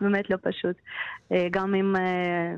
באמת 0.01 0.29
לא 0.29 0.37
פשוט. 0.41 0.75
אה, 1.31 1.47
גם 1.51 1.73
עם, 1.73 1.95
אה, 1.95 2.53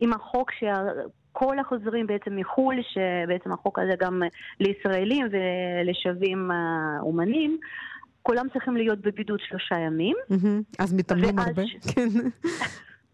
עם 0.00 0.12
החוק 0.12 0.50
שכל 0.52 1.58
החוזרים 1.58 2.06
בעצם 2.06 2.36
מחו"ל, 2.36 2.76
שבעצם 2.82 3.52
החוק 3.52 3.78
הזה 3.78 3.92
גם 4.00 4.22
לישראלים 4.60 5.26
ולשווים 5.32 6.50
אומנים, 7.00 7.58
כולם 8.22 8.46
צריכים 8.52 8.76
להיות 8.76 9.00
בבידוד 9.00 9.40
שלושה 9.48 9.78
ימים. 9.78 10.16
אז 10.78 10.94
מתאמנים 10.94 11.38
הרבה. 11.38 11.62
כן. 11.94 12.08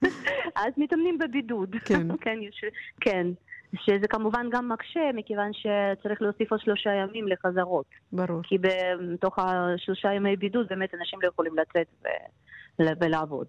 אז 0.65 0.73
מתאמנים 0.77 1.19
בבידוד. 1.19 1.77
כן. 1.85 2.17
כן, 2.25 2.39
יש, 2.43 2.65
כן. 3.01 3.27
שזה 3.77 4.09
כמובן 4.09 4.47
גם 4.51 4.69
מקשה, 4.69 5.01
מכיוון 5.15 5.51
שצריך 5.53 6.23
להוסיף 6.23 6.51
עוד 6.51 6.61
שלושה 6.61 6.91
ימים 6.91 7.29
לחזרות. 7.29 7.87
ברור. 8.13 8.41
כי 8.43 8.59
בתוך 8.59 9.39
השלושה 9.39 10.13
ימי 10.13 10.37
בידוד 10.37 10.67
באמת 10.69 10.95
אנשים 10.95 11.19
לא 11.23 11.29
יכולים 11.29 11.53
לצאת 11.59 11.87
ו... 12.05 12.09
ולעבוד. 13.01 13.47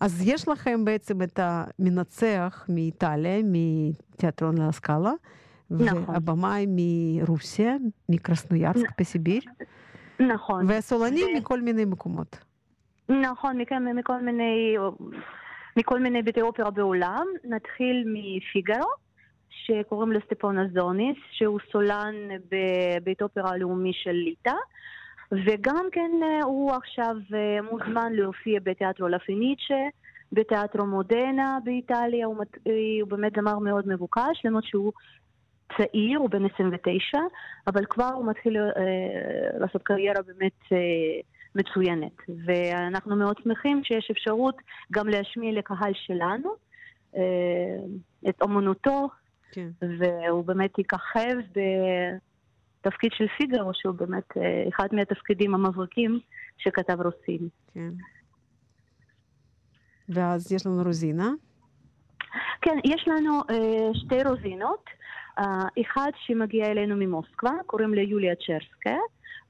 אז 0.00 0.22
יש 0.26 0.48
לכם 0.48 0.84
בעצם 0.84 1.22
את 1.22 1.40
המנצח 1.42 2.66
מאיטליה, 2.68 3.40
מתיאטרון 3.44 4.58
לאסקאלה, 4.58 5.12
נכון. 5.70 6.04
והבמאי 6.08 6.66
מרוסיה, 6.68 7.76
מקרסנויארסק 8.08 9.00
בסיביר. 9.00 9.42
נכון. 10.20 10.66
והסולנים 10.68 11.26
ו... 11.34 11.38
מכל 11.38 11.60
מיני 11.60 11.84
מקומות. 11.84 12.38
נכון, 13.10 13.58
מכן, 13.60 13.98
מכל 13.98 14.20
מיני, 14.20 14.76
מכל 15.76 16.00
מיני 16.00 16.22
ביתי 16.22 16.42
אופרה 16.42 16.70
בעולם. 16.70 17.26
נתחיל 17.44 18.04
מפיגרו, 18.06 18.90
שקוראים 19.50 20.12
לו 20.12 20.20
סטפון 20.26 20.58
אזוניס, 20.58 21.16
שהוא 21.30 21.58
סולן 21.72 22.14
בבית 22.50 23.22
אופרה 23.22 23.50
הלאומי 23.50 23.92
של 23.92 24.12
ליטא. 24.12 24.54
וגם 25.32 25.86
כן 25.92 26.10
אה, 26.22 26.44
הוא 26.44 26.72
עכשיו 26.72 27.16
אה, 27.34 27.62
מוזמן 27.70 28.12
להופיע 28.12 28.60
בתיאטרו 28.62 29.08
לפניצ'ה, 29.08 29.88
בתיאטרו 30.32 30.86
מודנה 30.86 31.58
באיטליה, 31.64 32.26
הוא, 32.26 32.36
אה, 32.66 32.72
הוא 33.00 33.08
באמת 33.08 33.32
זמר 33.36 33.58
מאוד 33.58 33.88
מבוקש, 33.88 34.42
למרות 34.44 34.64
שהוא 34.64 34.92
צעיר, 35.76 36.18
הוא 36.18 36.30
בן 36.30 36.44
29, 36.44 37.18
אבל 37.66 37.84
כבר 37.84 38.10
הוא 38.14 38.26
מתחיל 38.26 38.56
אה, 38.56 39.58
לעשות 39.58 39.82
קריירה 39.82 40.22
באמת 40.22 40.72
אה, 40.72 41.20
מצוינת. 41.54 42.16
ואנחנו 42.46 43.16
מאוד 43.16 43.36
שמחים 43.42 43.84
שיש 43.84 44.10
אפשרות 44.10 44.56
גם 44.92 45.08
להשמיע 45.08 45.52
לקהל 45.52 45.92
שלנו 45.94 46.50
אה, 47.16 47.20
את 48.28 48.42
אמנותו, 48.42 49.08
כן. 49.52 49.68
והוא 49.80 50.44
באמת 50.44 50.78
יככב 50.78 51.36
בתפקיד 52.80 53.12
של 53.12 53.26
פיגרו, 53.38 53.70
שהוא 53.74 53.94
באמת 53.94 54.36
אה, 54.36 54.64
אחד 54.68 54.88
מהתפקידים 54.92 55.54
המבריקים 55.54 56.20
שכתב 56.58 56.96
רוסין. 57.00 57.48
כן. 57.74 57.90
ואז 60.08 60.52
יש 60.52 60.66
לנו 60.66 60.82
רוזינה. 60.82 61.30
כן, 62.62 62.78
יש 62.84 63.08
לנו 63.08 63.40
uh, 63.40 63.98
שתי 63.98 64.22
רוזינות. 64.24 64.84
Uh, 65.40 65.42
אחד 65.80 66.10
שמגיע 66.26 66.66
אלינו 66.66 66.96
ממוסקבה, 66.96 67.50
קוראים 67.66 67.94
לה 67.94 68.02
יוליה 68.02 68.34
צ'רסקה, 68.34 68.96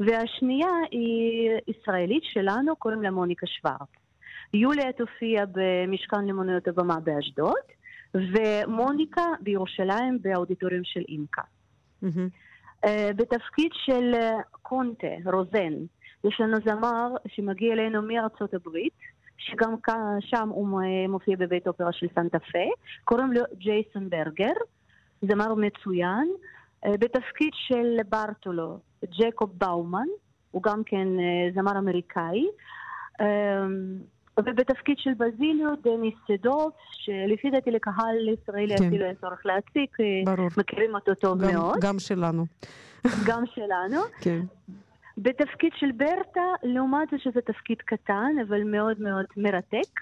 והשנייה 0.00 0.70
היא 0.90 1.50
ישראלית 1.68 2.22
שלנו, 2.24 2.76
קוראים 2.76 3.02
לה 3.02 3.10
מוניקה 3.10 3.46
שוורץ. 3.46 3.88
יוליה 4.54 4.92
תופיע 4.92 5.44
במשכן 5.52 6.26
למוניות 6.26 6.68
הבמה 6.68 7.00
באשדוד, 7.00 7.64
ומוניקה 8.14 9.26
בירושלים 9.40 10.18
באודיטוריום 10.22 10.84
של 10.84 11.02
אימקה. 11.08 11.42
Mm-hmm. 12.04 12.86
בתפקיד 13.16 13.70
של 13.72 14.14
קונטה, 14.62 15.06
רוזן, 15.24 15.72
יש 16.24 16.40
לנו 16.40 16.56
זמר 16.64 17.08
שמגיע 17.28 17.72
אלינו 17.72 18.02
מארצות 18.02 18.54
הברית, 18.54 18.92
שגם 19.38 19.74
שם 20.20 20.48
הוא 20.48 20.80
מופיע 21.08 21.36
בבית 21.36 21.66
אופרה 21.68 21.92
של 21.92 22.06
סנטה 22.14 22.38
פה, 22.38 22.58
קוראים 23.04 23.32
לו 23.32 23.42
ג'ייסון 23.58 24.10
ברגר, 24.10 24.52
זמר 25.22 25.54
מצוין. 25.54 26.28
אה, 26.84 26.96
בתפקיד 26.98 27.50
של 27.54 27.96
ברטולו, 28.08 28.78
ג'קוב 29.04 29.50
באומן, 29.58 30.06
הוא 30.50 30.62
גם 30.62 30.82
כן 30.86 31.08
אה, 31.18 31.52
זמר 31.54 31.78
אמריקאי, 31.78 32.46
אמ, 33.20 33.98
ובתפקיד 34.38 34.98
של 34.98 35.10
בזיליו, 35.14 35.74
דניס 35.82 36.14
סדוב, 36.28 36.70
שלפי 36.92 37.50
דעתי 37.50 37.70
לקהל 37.70 38.28
ישראלי 38.28 38.76
כן. 38.78 38.84
אפילו 38.86 39.04
אין 39.04 39.14
צורך 39.20 39.46
להציג, 39.46 39.88
אה, 40.00 40.34
ברור. 40.34 40.48
מכירים 40.56 40.94
אותו 40.94 41.14
טוב 41.14 41.42
גם, 41.42 41.52
מאוד. 41.52 41.78
גם 41.80 41.98
שלנו. 41.98 42.44
גם 43.28 43.42
שלנו. 43.46 44.00
כן. 44.20 44.40
בתפקיד 45.18 45.72
של 45.76 45.92
ברטה, 45.92 46.44
לעומת 46.62 47.08
זה 47.10 47.16
שזה 47.18 47.40
תפקיד 47.40 47.78
קטן, 47.78 48.32
אבל 48.48 48.64
מאוד 48.64 49.00
מאוד 49.00 49.24
מרתק. 49.36 50.00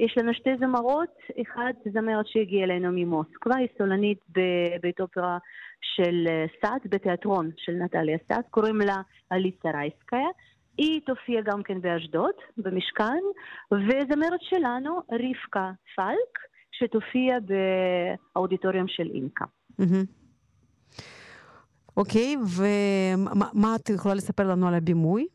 יש 0.00 0.14
לנו 0.18 0.34
שתי 0.34 0.50
זמרות, 0.60 1.16
אחת 1.42 1.74
זמרת 1.92 2.26
שהגיעה 2.26 2.64
אלינו 2.64 2.88
ממוסקבה, 2.92 3.56
היא 3.56 3.68
סולנית 3.78 4.18
בבית 4.28 5.00
אופרה 5.00 5.38
של 5.80 6.24
אה, 6.28 6.44
סאט, 6.60 6.82
בתיאטרון 6.84 7.50
של 7.56 7.72
נטליה 7.72 8.18
סאט, 8.28 8.46
קוראים 8.50 8.80
לה 8.80 9.02
אליסה 9.32 9.70
רייסקיה. 9.70 10.28
היא 10.78 11.00
תופיע 11.06 11.40
גם 11.40 11.62
כן 11.62 11.80
באשדוד, 11.80 12.34
במשכן, 12.56 13.22
וזמרת 13.72 14.40
שלנו, 14.40 14.96
רבקה 15.12 15.72
פלק, 15.96 16.38
שתופיע 16.72 17.36
באודיטוריום 18.34 18.88
של 18.88 19.10
אינקה. 19.14 19.44
אוקיי, 21.96 22.36
ומה 22.56 23.76
את 23.76 23.90
יכולה 23.90 24.14
לספר 24.14 24.48
לנו 24.48 24.68
על 24.68 24.74
הבימוי? 24.74 25.26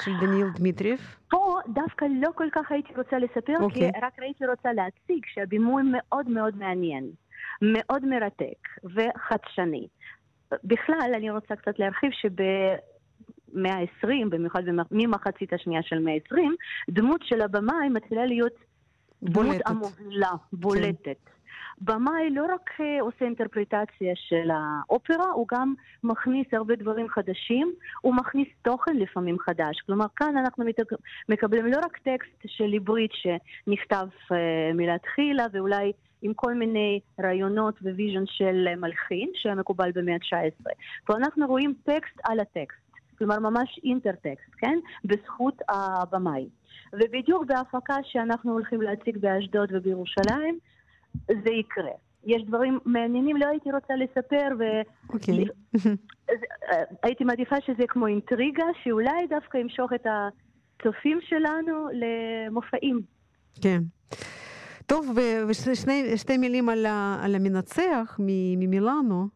של 0.00 0.10
דניאל 0.20 0.48
דמיטריев? 0.54 1.16
פה 1.30 1.58
דווקא 1.68 2.04
לא 2.20 2.28
כל 2.34 2.48
כך 2.52 2.72
הייתי 2.72 2.92
רוצה 2.96 3.18
לספר, 3.18 3.52
okay. 3.52 3.58
כי 3.58 3.64
אוקיי. 3.86 3.90
רק 4.02 4.12
הייתי 4.18 4.46
רוצה 4.46 4.72
להציג 4.72 5.24
שהבימוי 5.34 5.82
מאוד 5.92 6.28
מאוד 6.28 6.56
מעניין, 6.56 7.10
מאוד 7.62 8.04
מרתק 8.04 8.68
וחדשני. 8.84 9.88
בכלל, 10.64 11.12
אני 11.14 11.30
רוצה 11.30 11.56
קצת 11.56 11.78
להרחיב 11.78 12.10
שבמאה 12.12 13.74
ה-20, 13.74 14.28
במיוחד 14.30 14.62
ממחצית 14.90 15.52
השנייה 15.52 15.82
של 15.82 15.98
מאה 15.98 16.14
ה-20, 16.14 16.40
דמות 16.90 17.20
של 17.24 17.40
הבמאי 17.40 17.88
מתחילה 17.88 18.26
להיות 18.26 18.54
בולטת. 19.22 19.50
דמות 19.50 19.60
המובילה, 19.66 20.30
בולטת. 20.52 21.04
כן. 21.04 21.37
במאי 21.80 22.30
לא 22.30 22.46
רק 22.54 22.70
אה, 22.80 23.00
עושה 23.00 23.24
אינטרפרטציה 23.24 24.12
של 24.14 24.50
האופרה, 24.50 25.30
הוא 25.30 25.46
גם 25.52 25.74
מכניס 26.04 26.46
הרבה 26.52 26.76
דברים 26.76 27.08
חדשים, 27.08 27.72
הוא 28.00 28.14
מכניס 28.14 28.48
תוכן 28.62 28.96
לפעמים 28.96 29.38
חדש. 29.38 29.80
כלומר, 29.86 30.06
כאן 30.16 30.36
אנחנו 30.36 30.64
מקבלים 31.28 31.66
לא 31.66 31.78
רק 31.84 31.98
טקסט 31.98 32.42
של 32.46 32.74
ליברית 32.74 33.10
שנכתב 33.12 34.06
uh, 34.32 34.34
מלכתחילה, 34.74 35.46
ואולי 35.52 35.92
עם 36.22 36.34
כל 36.34 36.54
מיני 36.54 37.00
רעיונות 37.20 37.82
vision 37.82 38.24
של 38.26 38.74
מלחין, 38.76 39.30
שהיה 39.34 39.54
מקובל 39.54 39.90
במאה 39.94 40.14
ה-19. 40.14 40.70
פה 41.06 41.16
אנחנו 41.16 41.46
רואים 41.46 41.74
טקסט 41.84 42.20
על 42.24 42.40
הטקסט. 42.40 42.88
כלומר 43.18 43.38
ממש 43.38 43.80
אינטרטקסט, 43.84 44.50
כן? 44.58 44.78
בזכות 45.04 45.62
הבמאי. 45.68 46.48
ובדיוק 46.92 47.44
בהפקה 47.46 47.96
שאנחנו 48.02 48.52
הולכים 48.52 48.82
להציג 48.82 49.18
באשדוד 49.18 49.68
ובירושלים, 49.72 50.58
זה 51.26 51.50
יקרה. 51.50 51.90
יש 52.24 52.42
דברים 52.42 52.78
מעניינים, 52.84 53.36
לא 53.36 53.46
הייתי 53.46 53.72
רוצה 53.72 53.94
לספר, 53.96 54.48
והייתי 54.58 57.24
okay. 57.24 57.26
מעדיפה 57.26 57.56
שזה 57.66 57.84
כמו 57.88 58.06
אינטריגה, 58.06 58.64
שאולי 58.82 59.26
דווקא 59.28 59.58
ימשוך 59.58 59.92
את 59.92 60.06
הצופים 60.06 61.18
שלנו 61.22 61.88
למופעים. 61.92 63.00
כן. 63.62 63.78
טוב, 64.86 65.16
ושתי 66.12 66.36
מילים 66.38 66.68
על, 66.68 66.86
על 67.22 67.34
המנצח 67.34 68.16
ממילאנו. 68.18 69.28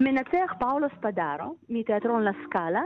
מנצח 0.00 0.52
פאולו 0.58 0.86
ספדארו 0.98 1.56
מתיאטרון 1.68 2.24
לסקאלה, 2.24 2.82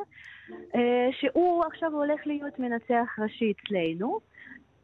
אה, 0.74 1.08
שהוא 1.20 1.64
עכשיו 1.64 1.92
הולך 1.92 2.26
להיות 2.26 2.58
מנצח 2.58 3.18
ראשי 3.18 3.52
אצלנו. 3.52 4.20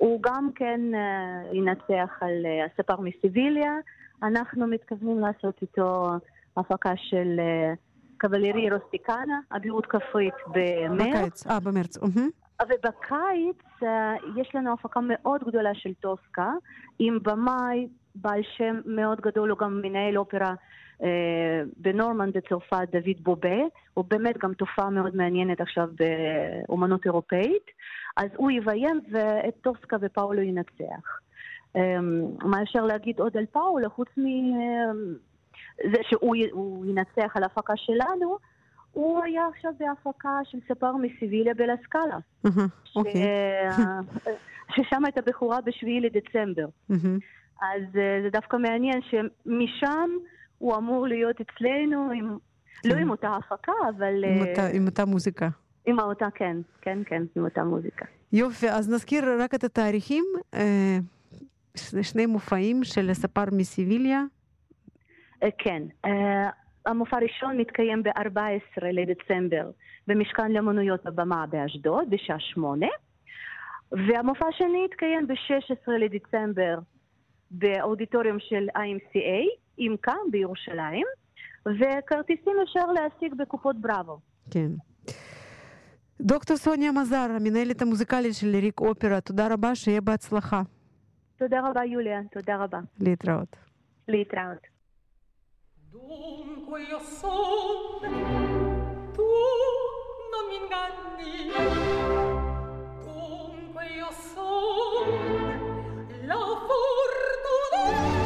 הוא 0.03 0.19
גם 0.23 0.49
כן 0.55 0.81
אה, 0.95 1.43
ינצח 1.53 2.19
על 2.21 2.47
אה, 2.47 2.67
הספר 2.67 3.01
מסיביליה. 3.01 3.73
אנחנו 4.23 4.67
מתכוונים 4.67 5.19
לעשות 5.19 5.63
איתו 5.63 6.11
הפקה 6.57 6.93
של 6.97 7.41
קבלרי 8.17 8.71
רוסטיקנה, 8.71 9.41
אבירות 9.57 9.87
כפרית 9.87 10.35
במרץ. 10.47 11.15
בקיץ, 11.15 11.47
אה, 11.47 11.61
במרץ. 11.61 11.99
ובקיץ 12.63 13.83
יש 14.37 14.55
לנו 14.55 14.73
הפקה 14.73 15.01
מאוד 15.03 15.45
גדולה 15.45 15.75
של 15.75 15.95
טוסקה, 15.95 16.51
עם 16.99 17.19
במאי 17.23 17.89
בעל 18.15 18.41
שם 18.57 18.81
מאוד 18.87 19.21
גדול, 19.21 19.51
הוא 19.51 19.59
גם 19.59 19.81
מנהל 19.83 20.19
אופרה 20.19 20.49
אה, 20.51 20.55
בנורמן 21.77 22.31
בצרפת 22.33 22.89
דוד 22.93 23.21
בובה, 23.23 23.59
הוא 23.95 24.05
באמת 24.09 24.39
גם 24.39 24.55
תופעה 24.55 24.91
מאוד 24.91 25.17
מעניינת 25.17 25.61
עכשיו 25.61 25.89
באומנות 25.99 27.07
אירופאית, 27.07 27.71
אז 28.17 28.29
הוא 28.37 28.51
יביים 28.51 29.01
ואת 29.11 29.55
טוסקה 29.63 29.97
ופאולו 30.01 30.43
ינצח. 30.43 31.21
אה, 31.77 32.01
מה 32.43 32.63
אפשר 32.63 32.85
להגיד 32.85 33.21
עוד 33.21 33.37
על 33.37 33.47
פאולו, 33.47 33.91
חוץ 33.91 34.09
מזה 34.17 35.99
שהוא 36.03 36.87
ינצח 36.87 37.37
על 37.37 37.43
ההפקה 37.43 37.77
שלנו, 37.77 38.39
הוא 38.93 39.23
היה 39.25 39.47
עכשיו 39.49 39.73
בהפקה 39.79 40.41
של 40.45 40.59
ספר 40.69 40.93
מסיביליה 40.97 41.55
בלסקאלה. 41.55 42.19
אוקיי. 42.97 43.23
ששם 44.75 45.05
הייתה 45.05 45.21
בחורה 45.27 45.61
בשביעי 45.61 46.01
לדצמבר. 46.01 46.67
אז 47.63 47.83
זה 48.23 48.29
דווקא 48.33 48.57
מעניין 48.57 49.01
שמשם 49.03 50.11
הוא 50.63 50.77
אמור 50.77 51.07
להיות 51.07 51.37
אצלנו, 51.41 52.11
עם, 52.11 52.37
כן. 52.83 52.89
לא 52.89 52.95
עם 52.95 53.11
אותה 53.11 53.37
הפקה, 53.37 53.73
אבל... 53.89 54.25
עם, 54.25 54.43
uh, 54.43 54.49
אותה, 54.49 54.67
עם 54.73 54.87
אותה 54.87 55.05
מוזיקה. 55.05 55.49
עם 55.87 56.01
אותה, 56.01 56.27
כן, 56.35 56.57
כן, 56.81 56.99
כן, 57.07 57.23
עם 57.37 57.45
אותה 57.45 57.65
מוזיקה. 57.65 58.05
יופי, 58.33 58.71
אז 58.71 58.91
נזכיר 58.91 59.25
רק 59.41 59.55
את 59.55 59.65
התאריכים, 59.65 60.25
אה, 60.55 60.99
שני 62.03 62.27
מופעים 62.27 62.85
של 62.85 63.11
הספר 63.11 63.45
מסיביליה. 63.53 64.23
אה, 65.43 65.49
כן, 65.59 65.83
אה, 66.05 66.51
המופע 66.87 67.17
הראשון 67.17 67.57
מתקיים 67.57 68.03
ב-14 68.03 68.85
לדצמבר 68.93 69.71
במשכן 70.07 70.53
לאמנויות 70.53 71.07
הבמה 71.07 71.47
באשדוד, 71.47 72.11
בשעה 72.11 72.41
שמונה, 72.41 72.89
והמופע 73.93 74.47
השני 74.49 74.85
יתקיים 74.85 75.27
ב-16 75.27 75.91
לדצמבר 75.91 76.79
באודיטוריום 77.51 78.37
של 78.41 78.67
IMCA, 78.77 79.63
עם 79.77 79.97
כאן 79.97 80.17
בירושלים, 80.31 81.07
וכרטיסים 81.67 82.57
אפשר 82.63 82.87
להשיג 82.87 83.35
בקופות 83.35 83.77
בראבו. 83.81 84.19
כן. 84.51 84.71
דוקטור 86.21 86.57
סוניה 86.57 86.93
מזר, 86.93 87.27
המנהלת 87.37 87.83
המוזיקלית 87.83 88.35
של 88.35 88.47
ליריק 88.47 88.81
אופרה, 88.81 89.21
תודה 89.21 89.53
רבה, 89.53 89.75
שיהיה 89.75 90.01
בהצלחה. 90.01 90.63
תודה 91.37 91.61
רבה, 91.71 91.85
יוליה, 91.85 92.21
תודה 92.33 92.57
רבה. 92.57 92.79
להתראות. 93.01 93.57
להתראות. 94.09 94.73
Dunque 95.93 96.79
io 96.91 97.01
son, 97.21 98.01
tu 99.17 99.29
non 100.33 100.45
mi 100.49 100.57
inganni. 100.63 101.35
Dunque 103.05 103.85
io 103.99 104.11
son, 104.33 105.07
la 106.29 106.41
fortuna. 106.67 108.22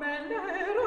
me 0.00 0.28
le 0.28 0.77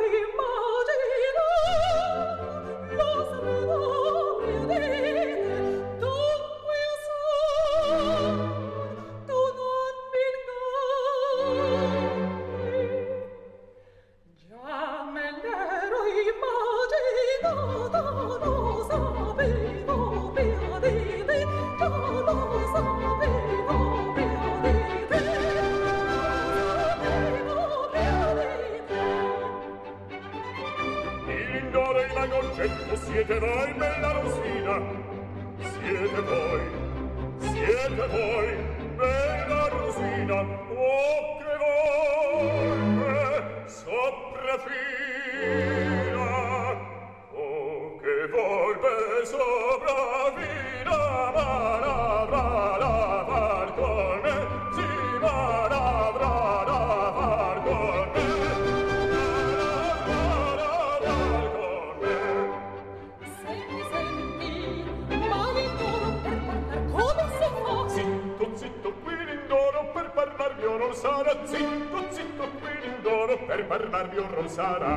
parlarvi 73.71 74.17
or 74.19 74.49
sarà 74.49 74.95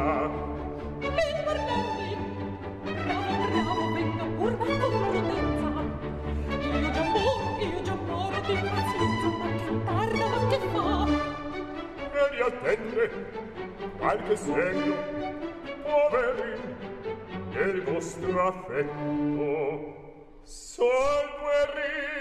ben 0.99 1.37
parlarvi 1.47 2.09
bravo 2.83 3.35
bravo 3.53 3.85
venga 3.97 4.25
curva 4.39 4.65
con 4.81 4.95
prudenza 5.11 5.71
io 6.81 6.91
già 6.97 7.05
mor 7.15 7.39
io 7.67 7.81
già 7.83 7.95
moro 8.09 8.41
di 8.47 8.55
pazienza 8.73 9.29
ma 9.39 9.49
che 9.61 9.75
tarda 9.85 10.27
ma 10.33 10.39
che 10.51 10.59
fa? 10.73 10.89
E 12.19 12.23
riattende 12.35 13.05
qualche 13.97 14.37
segno 14.37 14.97
poveri, 15.85 16.55
del 17.51 17.83
vostro 17.85 18.47
affetto. 18.49 19.63
Sol 20.43 21.27
guerrino 21.41 22.14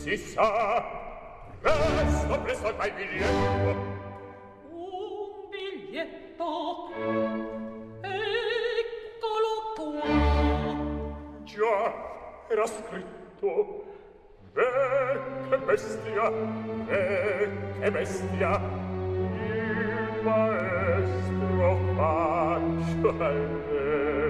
si 0.00 0.16
sa, 0.16 0.82
presto, 1.60 2.40
presto 2.40 2.66
ormai 2.68 2.88
il 2.88 2.94
biglietto. 2.94 3.70
Un 4.70 5.28
biglietto, 5.50 6.88
eccolo 8.00 9.52
qua. 9.76 10.00
Già, 11.44 11.80
era 12.48 12.66
scritto, 12.66 13.84
beh, 14.54 15.20
che 15.50 15.58
bestia, 15.58 16.30
beh, 16.30 17.48
che 17.80 17.90
bestia, 17.90 18.58
il 19.44 20.20
maestro 20.22 21.76
faccia 21.94 23.08
a 23.08 23.28
lei. 23.28 24.29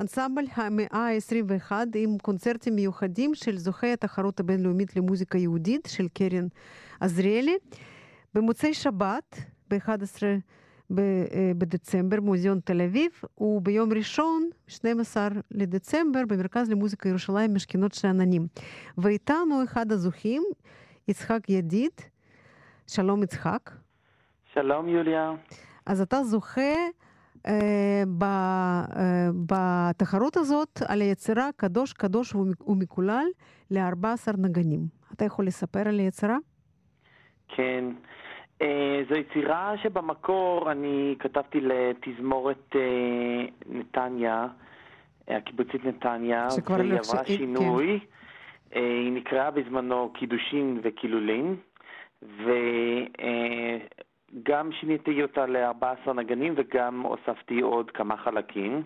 אנסמבל 0.00 0.44
המאה 0.54 1.08
ה-21 1.08 1.72
עם 1.94 2.18
קונצרטים 2.18 2.74
מיוחדים 2.74 3.34
של 3.34 3.58
זוכי 3.58 3.92
התחרות 3.92 4.40
הבינלאומית 4.40 4.96
למוזיקה 4.96 5.38
יהודית 5.38 5.88
של 5.90 6.08
קרן 6.08 6.46
עזריאלי. 7.00 7.56
במוצאי 8.34 8.74
שבת, 8.74 9.38
ב-11 9.70 10.22
בדצמבר, 11.58 12.20
מוזיאון 12.20 12.60
תל 12.64 12.82
אביב, 12.82 13.10
וביום 13.38 13.92
ראשון, 13.92 14.50
12 14.66 15.28
לדצמבר, 15.50 16.20
במרכז 16.28 16.70
למוזיקה 16.70 17.08
ירושלים, 17.08 17.54
משכנות 17.54 17.94
שאננים. 17.94 18.46
ואיתנו 18.98 19.64
אחד 19.64 19.92
הזוכים, 19.92 20.42
יצחק 21.08 21.40
ידיד. 21.48 21.90
שלום 22.86 23.22
יצחק. 23.22 23.70
שלום 24.54 24.88
יוליה. 24.88 25.30
אז 25.86 26.00
אתה 26.00 26.24
זוכה 26.24 26.74
בתחרות 29.46 30.36
הזאת 30.36 30.80
על 30.88 31.00
היצירה 31.00 31.48
קדוש 31.56 31.92
קדוש 31.92 32.34
ומקולל 32.66 33.24
ל-14 33.70 34.36
נגנים. 34.38 34.80
אתה 35.14 35.24
יכול 35.24 35.46
לספר 35.46 35.88
על 35.88 35.98
היצירה? 35.98 36.36
כן. 37.48 37.84
זו 39.08 39.14
יצירה 39.14 39.74
שבמקור 39.82 40.72
אני 40.72 41.16
כתבתי 41.18 41.60
לתזמורת 41.60 42.76
נתניה, 43.66 44.46
הקיבוצית 45.28 45.84
נתניה, 45.84 46.48
והיא 46.68 46.94
עברה. 46.98 47.24
שינוי. 47.24 48.00
היא 48.74 49.12
נקראה 49.12 49.50
בזמנו 49.50 50.12
קידושין 50.14 50.80
וקילולין, 50.82 51.56
וגם 54.34 54.72
שיניתי 54.72 55.22
אותה 55.22 55.46
ל-14 55.46 56.12
נגנים 56.12 56.54
וגם 56.56 57.00
הוספתי 57.00 57.60
עוד 57.60 57.90
כמה 57.90 58.16
חלקים. 58.16 58.82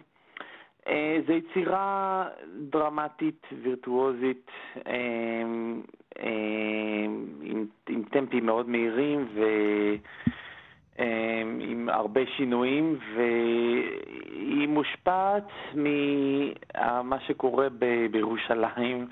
אה, 0.88 1.18
זו 1.26 1.32
יצירה 1.32 2.24
דרמטית, 2.58 3.46
וירטואוזית, 3.62 4.50
אה, 4.86 4.92
אה, 6.18 7.04
עם, 7.42 7.66
עם 7.88 8.02
טמפים 8.10 8.46
מאוד 8.46 8.68
מהירים 8.68 9.28
ועם 10.98 11.88
הרבה 11.92 12.20
שינויים, 12.36 12.98
והיא 13.14 14.68
מושפעת 14.68 15.48
ממה 15.74 17.20
שקורה 17.26 17.68
בירושלים, 18.10 19.06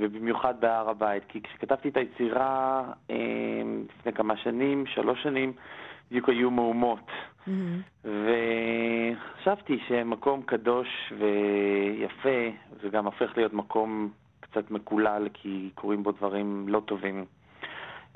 ובמיוחד 0.00 0.54
בהר 0.60 0.90
הבית. 0.90 1.22
כי 1.28 1.42
כשכתבתי 1.42 1.88
את 1.88 1.96
היצירה 1.96 2.82
אה, 3.10 3.16
לפני 3.88 4.12
כמה 4.12 4.36
שנים, 4.36 4.86
שלוש 4.86 5.22
שנים, 5.22 5.52
בדיוק 6.10 6.28
היו 6.28 6.50
מהומות. 6.50 7.10
וחשבתי 8.04 9.78
שמקום 9.88 10.42
קדוש 10.42 11.12
ויפה, 11.18 12.56
וגם 12.80 13.04
הופך 13.04 13.36
להיות 13.36 13.52
מקום 13.52 14.10
קצת 14.40 14.70
מקולל, 14.70 15.28
כי 15.34 15.70
קורים 15.74 16.02
בו 16.02 16.12
דברים 16.12 16.64
לא 16.68 16.80
טובים. 16.80 17.24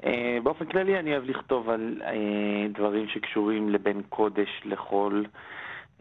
אה, 0.04 0.38
באופן 0.42 0.64
כללי 0.64 0.98
אני 0.98 1.12
אוהב 1.12 1.24
לכתוב 1.24 1.70
על 1.70 2.02
אה, 2.04 2.66
דברים 2.74 3.08
שקשורים 3.08 3.68
לבין 3.68 4.02
קודש 4.08 4.62
לחול, 4.64 5.26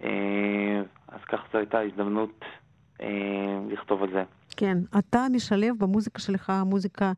אה, 0.03 0.82
אז 1.07 1.19
כך 1.28 1.41
זו 1.51 1.57
הייתה 1.57 1.80
הזדמנות 1.80 2.41
אה, 2.41 2.62
לכתוב 3.70 4.04
על 4.04 4.10
זה. 4.12 4.24
כן. 4.58 4.78
אתה 5.00 5.26
משלב 5.32 5.76
במוזיקה 5.80 6.20
שלך 6.20 6.52
מוזיקה, 6.66 7.12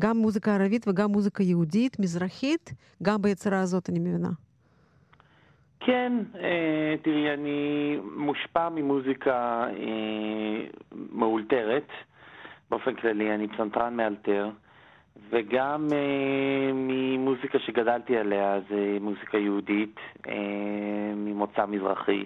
גם 0.00 0.16
מוזיקה 0.16 0.54
ערבית 0.54 0.88
וגם 0.88 1.10
מוזיקה 1.10 1.42
יהודית, 1.42 2.00
מזרחית, 2.00 2.72
גם 3.02 3.22
ביצירה 3.22 3.60
הזאת, 3.60 3.90
אני 3.90 3.98
מבינה. 3.98 4.30
כן, 5.80 6.12
אה, 6.40 6.94
תראי, 7.02 7.34
אני 7.34 7.98
מושפע 8.16 8.68
ממוזיקה 8.68 9.64
אה, 9.68 10.66
מאולתרת, 11.12 11.88
באופן 12.70 12.94
כללי, 12.94 13.34
אני 13.34 13.48
פסנתרן 13.48 13.96
מאלתר, 13.96 14.50
וגם 15.30 15.88
אה, 15.92 16.70
ממוזיקה 16.74 17.58
שגדלתי 17.58 18.16
עליה, 18.16 18.58
זה 18.68 18.96
מוזיקה 19.00 19.38
יהודית, 19.38 19.96
אה, 20.28 21.12
ממוצא 21.16 21.66
מזרחי. 21.66 22.24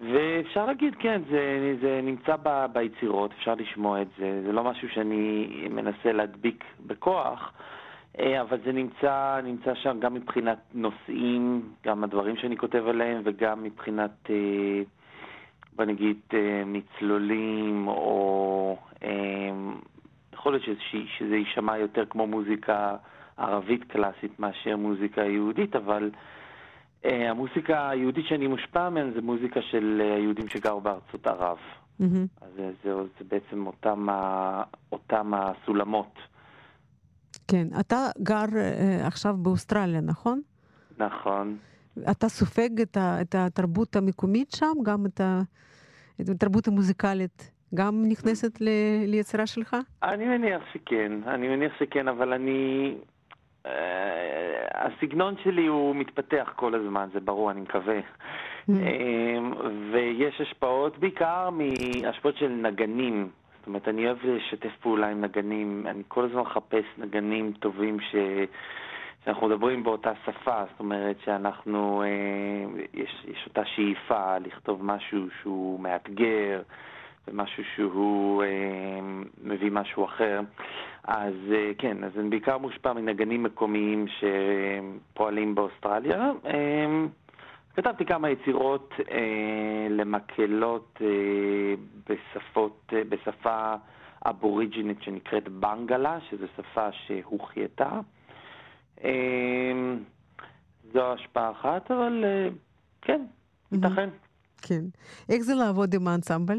ואפשר 0.00 0.66
להגיד, 0.66 0.94
כן, 0.98 1.22
זה, 1.30 1.74
זה 1.80 2.00
נמצא 2.02 2.36
ב, 2.42 2.66
ביצירות, 2.72 3.30
אפשר 3.38 3.54
לשמוע 3.54 4.02
את 4.02 4.08
זה, 4.18 4.42
זה 4.46 4.52
לא 4.52 4.64
משהו 4.64 4.88
שאני 4.88 5.48
מנסה 5.70 6.12
להדביק 6.12 6.64
בכוח, 6.86 7.52
אה, 8.20 8.40
אבל 8.40 8.58
זה 8.64 8.72
נמצא, 8.72 9.40
נמצא 9.44 9.74
שם 9.74 10.00
גם 10.00 10.14
מבחינת 10.14 10.58
נושאים, 10.74 11.62
גם 11.84 12.04
הדברים 12.04 12.36
שאני 12.36 12.56
כותב 12.56 12.84
עליהם, 12.86 13.22
וגם 13.24 13.62
מבחינת, 13.62 14.30
אה, 14.30 14.82
בוא 15.76 15.84
נגיד, 15.84 16.16
אה, 16.34 16.62
מצלולים, 16.66 17.88
או 17.88 18.76
יכול 20.32 20.52
להיות 20.52 20.64
שזה, 20.64 20.98
שזה 21.18 21.36
יישמע 21.36 21.78
יותר 21.78 22.04
כמו 22.06 22.26
מוזיקה 22.26 22.96
ערבית 23.36 23.84
קלאסית 23.84 24.40
מאשר 24.40 24.76
מוזיקה 24.76 25.24
יהודית, 25.24 25.76
אבל 25.76 26.10
המוזיקה 27.04 27.90
היהודית 27.90 28.26
שאני 28.28 28.46
מושפע 28.46 28.88
ממנה 28.88 29.10
זה 29.14 29.20
מוזיקה 29.20 29.62
של 29.62 30.02
היהודים 30.16 30.48
שגרו 30.48 30.80
בארצות 30.80 31.26
ערב. 31.26 31.56
Mm-hmm. 32.00 32.04
אז 32.40 32.48
זה, 32.56 32.70
זה, 32.84 32.90
זה 33.18 33.24
בעצם 33.28 33.66
אותם, 33.66 34.06
אותם 34.92 35.32
הסולמות. 35.34 36.18
כן, 37.48 37.66
אתה 37.80 37.96
גר 38.22 38.44
uh, 38.44 39.06
עכשיו 39.06 39.36
באוסטרליה, 39.36 40.00
נכון? 40.00 40.40
נכון. 40.98 41.56
אתה 42.10 42.28
סופג 42.28 42.80
את, 42.80 42.96
ה, 42.96 43.20
את 43.20 43.34
התרבות 43.34 43.96
המקומית 43.96 44.50
שם, 44.50 44.72
גם 44.82 45.06
את, 45.06 45.20
ה, 45.20 45.40
את 46.20 46.28
התרבות 46.28 46.68
המוזיקלית, 46.68 47.50
גם 47.74 48.02
נכנסת 48.08 48.60
ל, 48.60 48.68
ליצירה 49.06 49.46
שלך? 49.46 49.76
אני 50.02 50.24
מניח 50.24 50.62
שכן, 50.72 51.12
אני 51.26 51.48
מניח 51.48 51.72
שכן, 51.78 52.08
אבל 52.08 52.32
אני... 52.32 52.94
Uh, 53.66 53.68
הסגנון 54.74 55.34
שלי 55.44 55.66
הוא 55.66 55.96
מתפתח 55.96 56.52
כל 56.56 56.74
הזמן, 56.74 57.08
זה 57.12 57.20
ברור, 57.20 57.50
אני 57.50 57.60
מקווה. 57.60 57.98
Mm. 57.98 58.72
Uh, 58.72 58.72
ויש 59.92 60.40
השפעות, 60.40 60.98
בעיקר 60.98 61.50
מהשפעות 61.50 62.36
של 62.36 62.48
נגנים. 62.48 63.28
זאת 63.58 63.66
אומרת, 63.66 63.88
אני 63.88 64.06
אוהב 64.06 64.18
לשתף 64.24 64.70
פעולה 64.80 65.08
עם 65.08 65.20
נגנים, 65.20 65.84
אני 65.86 66.02
כל 66.08 66.24
הזמן 66.24 66.40
מחפש 66.40 66.84
נגנים 66.98 67.52
טובים 67.60 68.00
ש... 68.00 68.14
שאנחנו 69.24 69.46
מדברים 69.48 69.82
באותה 69.82 70.12
שפה, 70.26 70.62
זאת 70.70 70.80
אומרת 70.80 71.16
שאנחנו, 71.24 72.02
אה, 72.02 72.82
יש, 72.94 73.24
יש 73.28 73.44
אותה 73.46 73.64
שאיפה 73.64 74.38
לכתוב 74.38 74.84
משהו 74.84 75.26
שהוא 75.42 75.80
מאתגר 75.80 76.62
ומשהו 77.30 77.62
שהוא 77.74 78.42
אה, 78.42 78.48
מביא 79.42 79.70
משהו 79.70 80.04
אחר. 80.04 80.40
אז 81.04 81.34
אה, 81.52 81.70
כן, 81.78 82.04
אז 82.04 82.10
אני 82.18 82.28
בעיקר 82.28 82.58
מושפע 82.58 82.92
מנגנים 82.92 83.42
מקומיים 83.42 84.06
שפועלים 84.08 85.54
באוסטרליה. 85.54 86.30
אה, 86.46 87.04
כתבתי 87.76 88.04
כמה 88.04 88.30
יצירות 88.30 88.94
אה, 89.10 89.86
למקהלות 89.90 90.98
אה, 91.00 91.06
בשפות, 92.08 92.92
אה, 92.92 93.02
בשפה 93.08 93.74
אבוריג'ינית 94.26 95.02
שנקראת 95.02 95.48
בנגלה, 95.48 96.18
שזו 96.30 96.46
שפה 96.56 96.88
שהוחייתה. 96.92 98.00
אה, 99.04 99.94
זו 100.92 101.12
השפעה 101.12 101.50
אחת, 101.50 101.90
אבל 101.90 102.24
אה, 102.24 102.48
כן, 103.02 103.24
ייתכן. 103.72 104.08
כן. 104.62 104.84
איך 105.28 105.42
זה 105.42 105.54
לעבוד 105.54 105.94
עם 105.94 106.08
האנסמבל? 106.08 106.58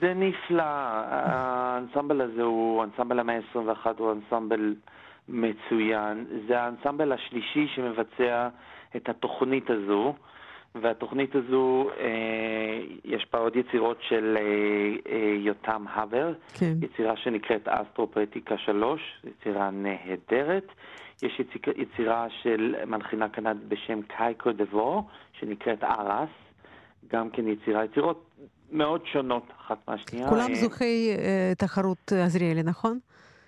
זה 0.00 0.14
נפלא. 0.14 0.62
האנסמבל 0.62 2.20
הזה 2.20 2.42
הוא, 2.42 2.84
אנסמבל 2.84 3.18
המאה 3.18 3.36
ה-21 3.36 3.86
הוא 3.98 4.12
אנסמבל 4.12 4.74
מצוין. 5.28 6.26
זה 6.48 6.60
האנסמבל 6.60 7.12
השלישי 7.12 7.66
שמבצע 7.74 8.48
את 8.96 9.08
התוכנית 9.08 9.70
הזו, 9.70 10.14
והתוכנית 10.74 11.34
הזו, 11.34 11.90
אה, 12.00 12.80
יש 13.04 13.26
בה 13.32 13.38
עוד 13.38 13.56
יצירות 13.56 13.98
של 14.08 14.36
אה, 14.40 15.12
אה, 15.12 15.34
יותם 15.38 15.84
הבר, 15.88 16.32
כן. 16.58 16.72
יצירה 16.82 17.16
שנקראת 17.16 17.68
אסטרופטיקה 17.68 18.58
3, 18.58 19.00
יצירה 19.24 19.70
נהדרת. 19.70 20.66
יש 21.22 21.40
יציק, 21.40 21.66
יצירה 21.76 22.26
של 22.42 22.74
מנחינה 22.86 23.28
קנדית 23.28 23.68
בשם 23.68 24.02
קייקו 24.02 24.52
דבור, 24.52 25.02
שנקראת 25.32 25.84
ארס, 25.84 26.28
גם 27.08 27.30
כן 27.30 27.48
יצירה, 27.48 27.84
יצירות 27.84 28.29
מאוד 28.72 29.06
שונות 29.12 29.52
אחת 29.60 29.88
מהשנייה. 29.88 30.28
כולם 30.28 30.54
זוכי 30.54 31.10
אה, 31.18 31.52
תחרות 31.58 32.12
עזריאלי, 32.24 32.62
נכון? 32.62 32.98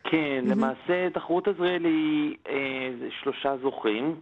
כן. 0.04 0.44
למעשה 0.46 1.10
תחרות 1.14 1.48
עזריאלי 1.48 2.36
אה, 2.48 2.90
זה 3.00 3.08
שלושה 3.22 3.56
זוכים. 3.62 4.20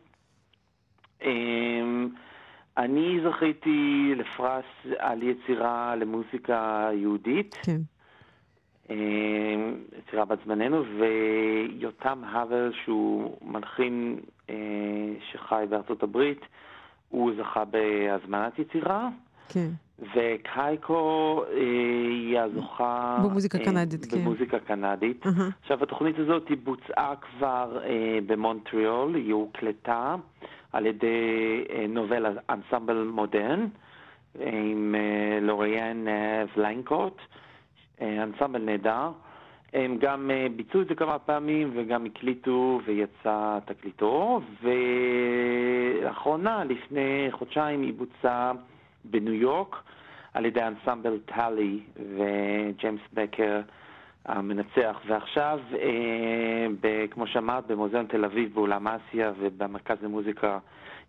אני 2.77 3.21
זכיתי 3.25 4.13
לפרס 4.17 4.65
על 4.99 5.23
יצירה 5.23 5.95
למוזיקה 5.97 6.89
יהודית. 6.93 7.55
כן. 7.63 7.81
יצירה 9.99 10.25
בת 10.25 10.39
זמננו, 10.45 10.85
ויותם 10.99 12.23
האבר, 12.25 12.71
שהוא 12.85 13.37
מלחין 13.43 14.21
אה, 14.51 14.55
שחי 15.33 15.65
בארצות 15.69 16.03
הברית, 16.03 16.41
הוא 17.09 17.33
זכה 17.39 17.65
בהזמנת 17.65 18.59
יצירה. 18.59 19.09
כן. 19.53 19.69
וקייקו 20.15 21.43
אה, 21.53 21.57
היא 22.09 22.39
הזוכה... 22.41 23.19
במוזיקה 23.25 23.59
אה, 23.59 23.65
קנדית, 23.65 24.07
כן. 24.07 24.19
במוזיקה 24.19 24.59
קנדית. 24.59 25.27
Uh-huh. 25.27 25.43
עכשיו, 25.61 25.83
התוכנית 25.83 26.19
הזאת 26.19 26.49
היא 26.49 26.57
בוצעה 26.65 27.15
כבר 27.17 27.79
אה, 27.85 28.19
במונטריאול, 28.27 29.15
היא 29.15 29.33
הוקלטה. 29.33 30.17
על 30.73 30.87
ידי 30.87 31.65
אה, 31.71 31.87
נובל 31.89 32.27
אנסמבל 32.51 33.11
מודרן 33.13 33.67
עם 34.41 34.95
אה, 34.95 35.39
לוריאן 35.41 36.09
אה, 36.09 36.45
ולנקוט, 36.57 37.21
אנסמבל 38.01 38.63
נהדר. 38.63 39.11
הם 39.73 39.97
גם 40.01 40.31
ביצעו 40.57 40.81
את 40.81 40.89
זה 40.89 40.95
כמה 40.95 41.19
פעמים 41.19 41.71
וגם 41.75 42.07
הקליטו 42.07 42.81
ויצא 42.85 43.59
תקליטו, 43.65 44.41
ולאחרונה, 46.03 46.65
לפני 46.65 47.29
חודשיים, 47.31 47.83
היא 47.83 47.95
בוצעה 47.95 48.53
בניו 49.05 49.35
יורק 49.35 49.77
על 50.35 50.47
ידי 50.47 50.63
אנסמבל 50.63 51.19
טלי 51.27 51.81
וג'יימס 51.97 53.01
בקר. 53.13 53.61
המנצח. 54.25 54.97
ועכשיו, 55.07 55.59
אה, 55.73 56.67
ב, 56.81 57.07
כמו 57.11 57.27
שאמרת, 57.27 57.67
במוזיאון 57.67 58.07
תל 58.07 58.25
אביב, 58.25 58.55
באולם 58.55 58.87
אסיה 58.89 59.33
ובמרכז 59.39 59.97
למוזיקה 60.03 60.59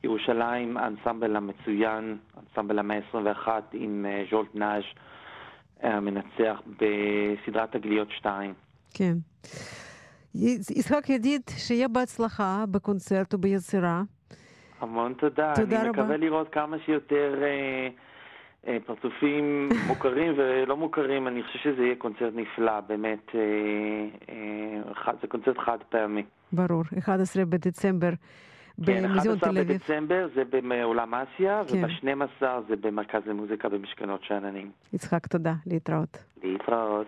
ירושלים, 0.03 0.77
האנסמבל 0.77 1.35
המצוין, 1.35 2.17
האנסמבל 2.37 2.79
המאה 2.79 2.97
ה-21 3.13 3.47
עם 3.73 4.05
אה, 4.09 4.23
ז'ולט 4.31 4.55
נאז' 4.55 4.83
המנצח 5.81 6.61
בסדרת 6.67 7.71
תגליות 7.71 8.11
2. 8.11 8.53
כן. 8.93 9.13
יצחק 10.35 11.09
ידיד, 11.09 11.41
שיהיה 11.57 11.87
בהצלחה 11.87 12.63
בקונצרט 12.71 13.33
וביצירה. 13.33 14.01
המון 14.81 15.13
תודה. 15.13 15.53
תודה 15.55 15.65
אני 15.65 15.75
רבה. 15.75 15.81
אני 15.81 15.89
מקווה 15.89 16.17
לראות 16.17 16.49
כמה 16.49 16.77
שיותר... 16.85 17.43
אה, 17.43 17.89
אה, 18.67 18.77
פרצופים 18.85 19.69
מוכרים 19.87 20.33
ולא 20.37 20.77
מוכרים, 20.77 21.27
אני 21.27 21.43
חושב 21.43 21.59
שזה 21.59 21.83
יהיה 21.83 21.95
קונצרט 21.95 22.33
נפלא, 22.35 22.79
באמת, 22.79 23.35
אה, 23.35 23.41
אה, 24.29 25.13
זה 25.21 25.27
קונצרט 25.27 25.57
חד 25.57 25.77
פעמי. 25.89 26.23
ברור, 26.53 26.83
11 26.99 27.45
בדצמבר. 27.45 28.09
כן, 28.85 29.05
11 29.05 29.51
בדצמבר 29.51 30.27
זה 30.35 30.43
בעולם 30.51 31.13
אסיה, 31.13 31.61
כן. 31.67 31.85
וב-12 31.85 32.45
זה 32.67 32.75
במרכז 32.75 33.21
למוזיקה 33.25 33.69
במשכנות 33.69 34.23
שאננים. 34.23 34.71
יצחק, 34.93 35.27
תודה. 35.27 35.53
להתראות. 35.65 36.17
להתראות. 36.43 37.07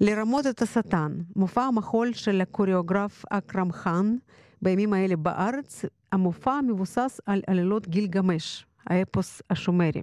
לרמות 0.00 0.46
את 0.46 0.62
השטן, 0.62 1.12
מופע 1.36 1.62
המחול 1.62 2.12
של 2.12 2.40
הקוריאוגרף 2.40 3.24
אכרם 3.30 3.72
חאן, 3.72 4.16
בימים 4.62 4.92
האלה 4.92 5.16
בארץ, 5.16 5.84
המופע 6.12 6.60
מבוסס 6.60 7.20
על 7.26 7.42
עלילות 7.46 7.88
גילגמש, 7.88 8.66
האפוס 8.86 9.42
השומרי. 9.50 10.02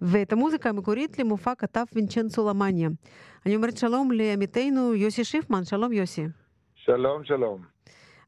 ואת 0.00 0.32
המוזיקה 0.32 0.68
המקורית 0.68 1.18
למופע 1.18 1.54
כתב 1.54 1.84
וינצ'נצו 1.94 2.48
למניה. 2.48 2.88
אני 3.46 3.56
אומרת 3.56 3.76
שלום 3.76 4.12
לעמיתנו 4.12 4.94
יוסי 4.94 5.24
שיפמן, 5.24 5.64
שלום 5.64 5.92
יוסי. 5.92 6.24
שלום, 6.74 7.24
שלום. 7.24 7.62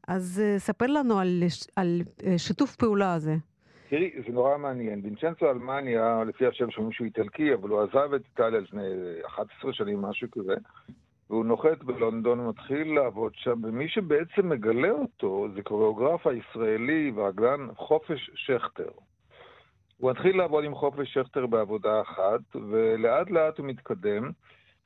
אז 0.07 0.41
אה, 0.45 0.59
ספר 0.59 0.87
לנו 0.87 1.19
על, 1.19 1.43
על 1.75 2.01
אה, 2.25 2.37
שיתוף 2.37 2.75
פעולה 2.75 3.13
הזה. 3.13 3.35
תראי, 3.89 4.11
זה 4.27 4.33
נורא 4.33 4.57
מעניין. 4.57 5.01
וינצ'נצו 5.03 5.49
אלמניה, 5.49 6.23
לפי 6.27 6.45
השם 6.45 6.71
שאומרים 6.71 6.93
שהוא 6.93 7.05
איטלקי, 7.05 7.53
אבל 7.53 7.69
הוא 7.69 7.81
עזב 7.81 8.13
את 8.13 8.21
איטליה 8.25 8.59
לפני 8.59 8.81
11 9.25 9.73
שנים, 9.73 10.01
משהו 10.01 10.27
כזה, 10.31 10.55
והוא 11.29 11.45
נוחת 11.45 11.83
בלונדון 11.83 12.39
ומתחיל 12.39 12.95
לעבוד 12.95 13.31
שם, 13.35 13.63
ומי 13.63 13.89
שבעצם 13.89 14.49
מגלה 14.49 14.91
אותו 14.91 15.47
זה 15.55 15.61
קוריאוגרף 15.61 16.27
הישראלי 16.27 17.11
והגלן 17.15 17.67
חופש 17.75 18.31
שכטר. 18.35 18.89
הוא 19.97 20.11
מתחיל 20.11 20.37
לעבוד 20.37 20.63
עם 20.63 20.75
חופש 20.75 21.13
שכטר 21.13 21.45
בעבודה 21.45 22.01
אחת, 22.01 22.55
ולאט 22.55 23.29
לאט 23.29 23.57
הוא 23.57 23.65
מתקדם. 23.65 24.31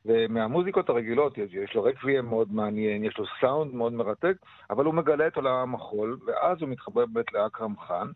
ומהמוזיקות 0.06 0.90
הרגילות, 0.90 1.38
יש, 1.38 1.76
לו 1.76 1.84
רקוויאם 1.84 2.26
מאוד 2.26 2.54
מעניין, 2.54 3.04
יש 3.04 3.18
לו 3.18 3.26
סאונד 3.42 3.74
מאוד 3.74 3.94
מרתק, 3.94 4.36
אבל 4.70 4.86
הוא 4.86 4.94
מגלה 4.94 5.28
את 5.28 5.36
עולם 5.36 5.56
המחול, 5.56 6.18
ואז 6.26 6.62
הוא 6.62 6.70
מתחבר 6.70 7.06
באמת 7.06 7.34
לאכרם 7.34 7.74
חאן. 7.80 8.08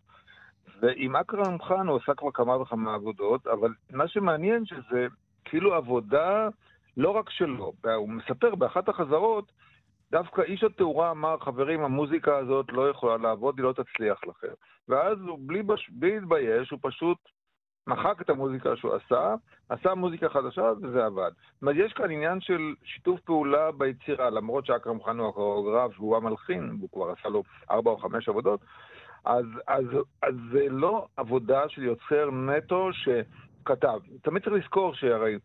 ועם 0.82 1.16
אכרם 1.16 1.62
חאן 1.62 1.88
הוא 1.88 2.00
עשה 2.04 2.14
כבר 2.14 2.32
כמה 2.32 2.62
וכמה 2.62 2.94
עבודות, 2.94 3.48
אבל 3.48 3.74
מה 3.92 4.08
שמעניין 4.08 4.66
שזה 4.66 5.08
כאילו 5.46 5.74
עבודה 5.74 6.50
לא 6.98 7.10
רק 7.10 7.30
שלו. 7.30 7.74
הוא 7.96 8.10
מספר 8.10 8.56
באחת 8.56 8.90
החזרות, 8.90 9.52
דווקא 10.12 10.42
איש 10.42 10.64
התאורה 10.64 11.12
אמר, 11.12 11.38
חברים, 11.40 11.84
המוזיקה 11.84 12.38
הזאת 12.38 12.66
לא 12.72 12.90
יכולה 12.90 13.18
לעבוד, 13.18 13.58
היא 13.58 13.64
לא 13.64 13.74
תצליח 13.74 14.20
לכם. 14.28 14.54
ואז 14.88 15.18
הוא, 15.22 15.40
בלי, 15.42 15.64
להתבייש, 16.02 16.72
הוא 16.72 16.80
פשוט 16.82 17.18
מחק 17.88 18.22
את 18.22 18.30
המוזיקה 18.30 18.76
שהוא 18.76 18.94
עשה, 18.94 19.36
עשה 19.70 19.96
מוזיקה 19.96 20.30
חדשה 20.30 20.72
וזה 20.82 21.06
עבד. 21.06 21.32
זאת 21.54 21.62
אומרת, 21.62 21.76
יש 21.80 21.94
כאן 21.94 22.12
עניין 22.12 22.42
של 22.42 22.74
שיתוף 22.84 23.20
פעולה 23.20 23.72
ביצירה, 23.72 24.30
למרות 24.30 24.66
שאכרם 24.66 25.04
חאן 25.04 25.20
הוא 25.20 25.30
הקוריאוגרף 25.30 26.00
והוא 26.00 26.18
המלחין, 26.18 26.76
והוא 26.80 26.90
כבר 26.94 27.12
עשה 27.12 27.30
לו 27.30 27.44
ארבע 27.72 27.92
או 27.92 27.98
חמש 27.98 28.30
עבודות, 28.30 28.60
אז, 29.26 29.46
אז, 29.68 29.86
אז 30.22 30.36
זה 30.52 30.66
לא 30.70 31.08
עבודה 31.18 31.70
של 31.70 31.84
יוצר 31.84 32.32
נטו 32.32 32.90
שכתב. 32.94 34.00
תמיד 34.22 34.44
צריך 34.44 34.56
לזכור 34.56 34.94
שהרי 34.94 35.38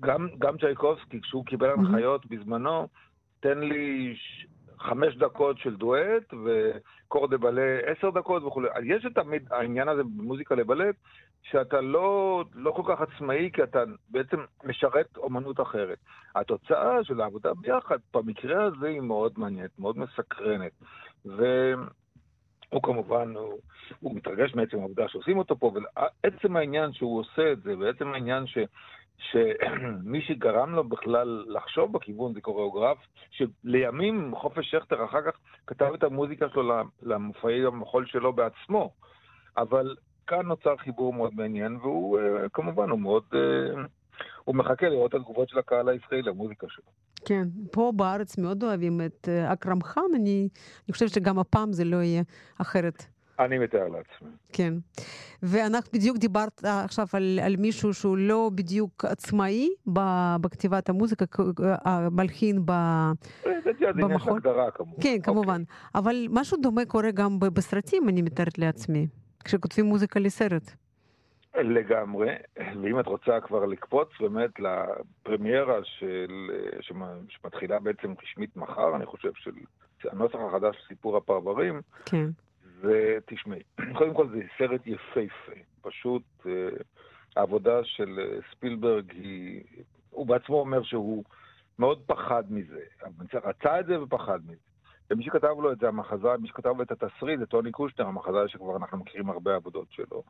גם, 0.00 0.28
גם 0.38 0.58
צ'ייקובסקי, 0.58 1.20
כשהוא 1.20 1.46
קיבל 1.46 1.70
הנחיות 1.70 2.26
בזמנו, 2.26 2.88
תן 3.40 3.58
לי 3.58 4.14
ש... 4.16 4.46
חמש 4.80 5.16
דקות 5.16 5.58
של 5.58 5.76
דואט 5.76 6.34
וקור 6.44 7.28
דה 7.28 7.38
בלה 7.38 7.78
עשר 7.86 8.10
דקות 8.10 8.42
וכולי. 8.42 8.68
יש 8.84 9.06
תמיד 9.14 9.42
העניין 9.50 9.88
הזה 9.88 10.02
במוזיקה 10.02 10.54
לבלט, 10.54 10.94
שאתה 11.42 11.80
לא, 11.80 12.44
לא 12.54 12.70
כל 12.70 12.82
כך 12.86 13.00
עצמאי, 13.00 13.50
כי 13.52 13.62
אתה 13.62 13.82
בעצם 14.10 14.36
משרת 14.64 15.16
אומנות 15.16 15.60
אחרת. 15.60 15.98
התוצאה 16.34 17.04
של 17.04 17.20
העבודה 17.20 17.54
ביחד, 17.54 17.98
במקרה 18.14 18.64
הזה 18.64 18.86
היא 18.86 19.00
מאוד 19.00 19.32
מעניינת, 19.36 19.78
מאוד 19.78 19.98
מסקרנת. 19.98 20.72
והוא 22.72 22.82
כמובן, 22.82 23.36
הוא, 23.36 23.58
הוא 24.00 24.16
מתרגש 24.16 24.54
מעצם 24.54 24.78
העובדה 24.78 25.08
שעושים 25.08 25.38
אותו 25.38 25.56
פה, 25.58 25.72
ועצם 26.24 26.56
העניין 26.56 26.92
שהוא 26.92 27.20
עושה 27.20 27.52
את 27.52 27.62
זה, 27.62 27.78
ועצם 27.78 28.08
העניין 28.08 28.46
ש... 28.46 28.58
שמי 29.30 30.22
שגרם 30.28 30.74
לו 30.74 30.84
בכלל 30.84 31.44
לחשוב 31.48 31.92
בכיוון 31.92 32.34
זה 32.34 32.40
קוריאוגרף, 32.40 32.98
שלימים 33.30 34.34
חופש 34.36 34.70
שכטר 34.70 35.04
אחר 35.04 35.22
כך 35.22 35.38
כתב 35.66 35.90
את 35.94 36.02
המוזיקה 36.02 36.48
שלו 36.48 36.74
למופעי 37.02 37.64
המחול 37.66 38.06
שלו 38.06 38.32
בעצמו. 38.32 38.90
אבל 39.56 39.96
כאן 40.26 40.46
נוצר 40.46 40.76
חיבור 40.76 41.12
מאוד 41.12 41.34
מעניין, 41.34 41.76
והוא 41.76 42.18
אה, 42.18 42.48
כמובן, 42.48 42.90
הוא 42.90 42.98
מאוד... 42.98 43.24
אה, 44.20 44.26
הוא 44.44 44.56
מחכה 44.56 44.88
לראות 44.88 45.10
את 45.10 45.14
התגובות 45.14 45.48
של 45.48 45.58
הקהל 45.58 45.88
הישראלי 45.88 46.22
למוזיקה 46.22 46.66
שלו. 46.70 46.84
כן, 47.24 47.48
פה 47.72 47.92
בארץ 47.96 48.38
מאוד 48.38 48.62
אוהבים 48.62 49.00
את 49.06 49.28
אה, 49.28 49.52
אכרם 49.52 49.82
חאן, 49.82 50.02
אני, 50.14 50.48
אני 50.86 50.92
חושבת 50.92 51.08
שגם 51.08 51.38
הפעם 51.38 51.72
זה 51.72 51.84
לא 51.84 51.96
יהיה 51.96 52.22
אחרת. 52.58 53.04
אני 53.40 53.58
מתאר 53.58 53.88
לעצמי. 53.88 54.28
כן. 54.52 54.74
ואנחנו 55.42 55.90
בדיוק 55.92 56.16
דיברת 56.16 56.64
עכשיו 56.64 57.06
על, 57.12 57.40
על 57.42 57.56
מישהו 57.56 57.94
שהוא 57.94 58.16
לא 58.16 58.50
בדיוק 58.54 59.04
עצמאי 59.04 59.68
בכתיבת 60.40 60.88
המוזיקה, 60.88 61.24
המלחין 61.84 62.62
ב, 62.64 62.72
במחול. 63.82 64.36
הגדרה 64.36 64.70
כמובן. 64.70 65.02
כן, 65.02 65.16
כמובן. 65.22 65.62
Okay. 65.66 65.90
אבל 65.94 66.26
משהו 66.30 66.58
דומה 66.62 66.84
קורה 66.84 67.10
גם 67.10 67.38
בסרטים, 67.40 68.08
אני 68.08 68.22
מתארת 68.22 68.58
לעצמי, 68.58 69.06
כשכותבים 69.44 69.86
מוזיקה 69.86 70.20
לסרט. 70.20 70.70
לגמרי, 71.54 72.34
ואם 72.82 73.00
את 73.00 73.06
רוצה 73.06 73.40
כבר 73.40 73.66
לקפוץ 73.66 74.08
באמת 74.20 74.50
לפרמיירה 74.60 75.84
של, 75.84 76.50
שמתחילה 77.30 77.78
בעצם 77.78 78.14
רשמית 78.22 78.56
מחר, 78.56 78.96
אני 78.96 79.06
חושב, 79.06 79.30
של 79.34 79.50
הנוסח 80.10 80.38
החדש 80.48 80.76
של 80.76 80.88
סיפור 80.88 81.16
הפרברים, 81.16 81.80
כן. 82.06 82.26
ותשמעי, 82.80 83.62
קודם 83.98 84.14
כל 84.14 84.28
זה 84.28 84.40
סרט 84.58 84.86
יפהפה. 84.86 85.52
פשוט 85.82 86.22
אה, 86.46 86.52
העבודה 87.36 87.84
של 87.84 88.18
אה, 88.18 88.38
ספילברג 88.50 89.10
היא... 89.12 89.64
הוא 90.10 90.26
בעצמו 90.26 90.60
אומר 90.60 90.82
שהוא 90.82 91.24
מאוד 91.78 92.02
פחד 92.06 92.44
מזה. 92.50 92.80
רצה 93.34 93.80
את 93.80 93.86
זה 93.86 94.02
ופחד 94.02 94.38
מזה. 94.44 94.70
ומי 95.10 95.24
שכתב 95.24 95.54
לו 95.58 95.72
את 95.72 95.78
זה, 95.78 95.88
המחזאי, 95.88 96.36
מי 96.40 96.48
שכתב 96.48 96.76
לו 96.76 96.82
את 96.82 96.90
התסריט, 96.92 97.40
זה 97.40 97.46
טוני 97.46 97.70
קושטר, 97.70 98.06
המחזאי 98.06 98.48
שכבר 98.48 98.76
אנחנו 98.76 98.98
מכירים 98.98 99.30
הרבה 99.30 99.54
עבודות 99.54 99.86
שלו. 99.90 100.22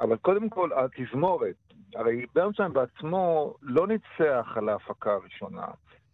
אבל 0.00 0.16
קודם 0.16 0.48
כל, 0.48 0.70
התזמורת, 0.72 1.54
הרי 1.94 2.26
ברנשטיין 2.34 2.72
בעצמו 2.72 3.54
לא 3.62 3.86
ניצח 3.86 4.52
על 4.56 4.68
ההפקה 4.68 5.12
הראשונה. 5.12 5.66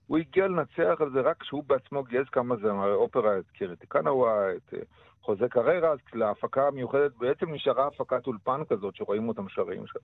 הוא 0.07 0.18
הגיע 0.18 0.49
לנצח 0.49 1.01
על 1.01 1.11
זה 1.12 1.20
רק 1.20 1.37
כשהוא 1.41 1.64
בעצמו 1.66 2.05
גייס 2.05 2.28
כמה 2.28 2.57
זה, 2.57 2.70
אופרה, 2.70 3.39
את 3.39 3.51
קירתי 3.51 3.87
קנאווה, 3.87 4.53
את 4.53 4.74
חוזה 5.22 5.49
קריירה, 5.49 5.95
להפקה 6.14 6.66
המיוחדת, 6.66 7.12
בעצם 7.16 7.53
נשארה 7.53 7.87
הפקת 7.87 8.26
אולפן 8.26 8.61
כזאת 8.68 8.97
שרואים 8.97 9.28
אותם 9.28 9.49
שרים 9.49 9.87
שם. 9.87 9.99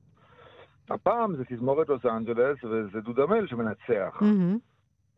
הפעם 0.95 1.37
זה 1.37 1.45
תזמורת 1.45 1.89
לוס 1.89 2.07
אנג'לס, 2.07 2.64
וזה 2.64 3.01
דודמל 3.01 3.47
שמנצח 3.47 4.18
mm-hmm. 4.20 4.59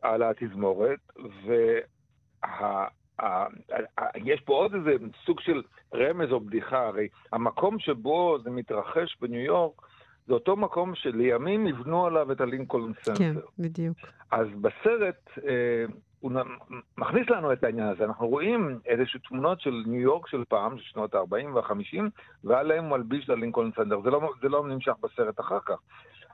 על 0.01 0.23
התזמורת, 0.23 0.99
ויש 4.15 4.41
פה 4.41 4.53
עוד 4.53 4.73
איזה 4.73 4.91
סוג 5.25 5.39
של 5.39 5.61
רמז 5.93 6.31
או 6.31 6.39
בדיחה, 6.39 6.87
הרי 6.87 7.07
המקום 7.33 7.79
שבו 7.79 8.37
זה 8.43 8.49
מתרחש 8.49 9.17
בניו 9.21 9.39
יורק, 9.39 9.81
זה 10.27 10.33
אותו 10.33 10.55
מקום 10.55 10.95
שלימים 10.95 11.67
יבנו 11.67 12.05
עליו 12.05 12.31
את 12.31 12.41
הלינקולן 12.41 12.91
סנטר. 13.03 13.17
כן, 13.17 13.35
בדיוק. 13.59 13.97
אז 14.31 14.47
בסרט, 14.61 15.29
אה, 15.47 15.85
הוא 16.19 16.31
מכניס 16.97 17.29
לנו 17.29 17.53
את 17.53 17.63
העניין 17.63 17.87
הזה. 17.87 18.05
אנחנו 18.05 18.27
רואים 18.27 18.79
איזשהו 18.85 19.19
תמונות 19.19 19.61
של 19.61 19.83
ניו 19.87 20.01
יורק 20.01 20.27
של 20.27 20.43
פעם, 20.49 20.77
של 20.77 20.83
שנות 20.83 21.15
ה-40 21.15 21.47
וה-50, 21.53 22.03
ועליהם 22.43 22.83
הוא 22.83 22.97
מלביש 22.97 23.29
ללינקולן 23.29 23.71
סנטר. 23.75 24.01
זה 24.01 24.09
לא, 24.09 24.31
זה 24.41 24.49
לא 24.49 24.67
נמשך 24.67 24.93
בסרט 25.01 25.39
אחר 25.39 25.59
כך, 25.65 25.77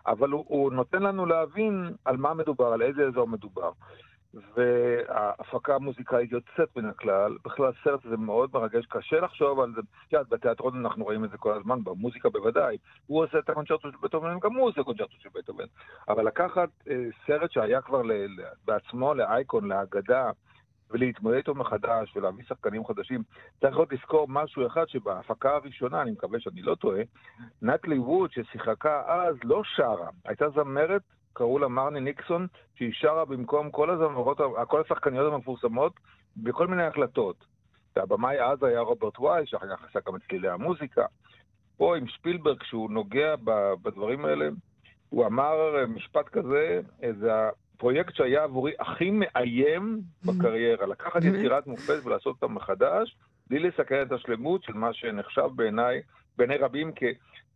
אבל 0.08 0.30
הוא, 0.30 0.46
הוא 0.48 0.72
נותן 0.74 1.04
לנו 1.04 1.26
להבין 1.26 1.90
על 2.06 2.18
מה 2.18 2.34
מדובר, 2.34 2.74
על 2.74 2.82
איזה 2.82 3.08
אזור 3.08 3.28
מדובר. 3.28 3.72
וההפקה 4.56 5.76
המוזיקלית 5.76 6.32
יוצאת 6.32 6.78
מן 6.78 6.86
הכלל. 6.86 7.38
בכלל 7.46 7.66
הסרט 7.66 8.06
הזה 8.06 8.18
מאוד 8.18 8.50
מרגש, 8.54 8.86
קשה 8.86 9.20
לחשוב 9.20 9.60
על 9.60 9.74
זה. 9.76 9.82
יודעת, 10.12 10.30
בתיאטרון 10.30 10.86
אנחנו 10.86 11.04
רואים 11.04 11.26
את 11.26 11.30
זה 11.30 11.38
כל 11.38 11.54
הזמן, 11.54 11.84
במוזיקה 11.84 12.30
בוודאי. 12.30 12.78
הוא 13.08 13.24
עושה 13.24 13.40
את 13.40 13.50
הקונצ'רטו 13.50 13.92
של 13.92 13.98
בטהובן, 14.02 14.40
גם 14.40 14.56
הוא 14.56 14.68
עושה 14.68 14.84
קונצ'רטו 14.84 15.16
של 15.20 15.30
בטהובן. 15.36 15.66
אבל 16.10 16.28
לקחת 16.28 16.70
אה, 16.90 16.96
סרט 17.28 17.52
שהיה 17.52 17.82
כבר 17.82 18.02
ל, 18.02 18.12
ל, 18.12 18.44
בעצמו 18.66 19.14
לאייקון, 19.14 19.68
לאגדה, 19.68 20.32
ולהתמודד 20.90 21.38
איתו 21.38 21.56
מחדש 21.56 22.16
ולהביא 22.16 22.46
שחקנים 22.46 22.86
חדשים. 22.86 23.24
צריך 23.62 23.76
עוד 23.76 23.94
לזכור 23.94 24.28
משהו 24.30 24.68
אחד 24.68 24.88
שבהפקה 24.88 25.56
הראשונה, 25.56 26.02
אני 26.02 26.12
מקווה 26.12 26.40
שאני 26.40 26.62
לא 26.62 26.76
טועה, 26.76 27.02
נטלי 27.62 28.00
ווד 28.00 28.32
ששיחקה 28.32 29.02
אז 29.08 29.36
לא 29.44 29.62
שרה, 29.64 30.10
הייתה 30.26 30.50
זמרת 30.50 31.02
קראו 31.36 31.60
לה 31.60 31.68
מרני 31.68 32.00
ניקסון, 32.00 32.48
שהיא 32.76 32.92
שרה 32.94 33.26
במקום 33.26 33.72
כל 33.72 33.90
הזמרות, 33.90 34.38
כל 34.68 34.82
השחקניות 34.82 35.34
המפורסמות 35.34 35.94
בכל 36.38 36.68
מיני 36.68 36.84
הקלטות. 36.84 37.46
והבמאי 37.96 38.42
אז 38.42 38.64
היה 38.64 38.80
רוברט 38.80 39.20
וואי, 39.20 39.46
שאחר 39.46 39.76
כך 39.76 39.84
עשה 39.90 40.00
גם 40.08 40.16
את 40.16 40.22
צלילי 40.30 40.50
המוזיקה. 40.50 41.06
פה 41.78 41.98
עם 41.98 42.08
שפילברג, 42.08 42.60
כשהוא 42.60 42.92
נוגע 42.92 43.36
בדברים 43.84 44.26
האלה, 44.26 44.50
הוא 45.10 45.26
אמר 45.26 45.86
משפט 45.88 46.30
כזה, 46.30 46.82
זה 47.20 47.32
הפרויקט 47.76 48.16
שהיה 48.16 48.44
עבורי 48.44 48.74
הכי 48.80 49.12
מאיים 49.12 50.02
בקריירה. 50.26 50.86
לקחת 50.86 51.24
יצירת 51.24 51.68
מופת 51.68 52.06
ולעשות 52.06 52.36
אותה 52.36 52.48
מחדש, 52.48 53.18
בלי 53.50 53.60
לסכן 53.60 54.02
את 54.02 54.12
השלמות 54.12 54.64
של 54.64 54.74
מה 54.74 54.94
שנחשב 54.94 55.50
בעיניי, 55.56 56.02
בעיני 56.38 56.58
רבים 56.58 56.92
כ... 56.96 57.04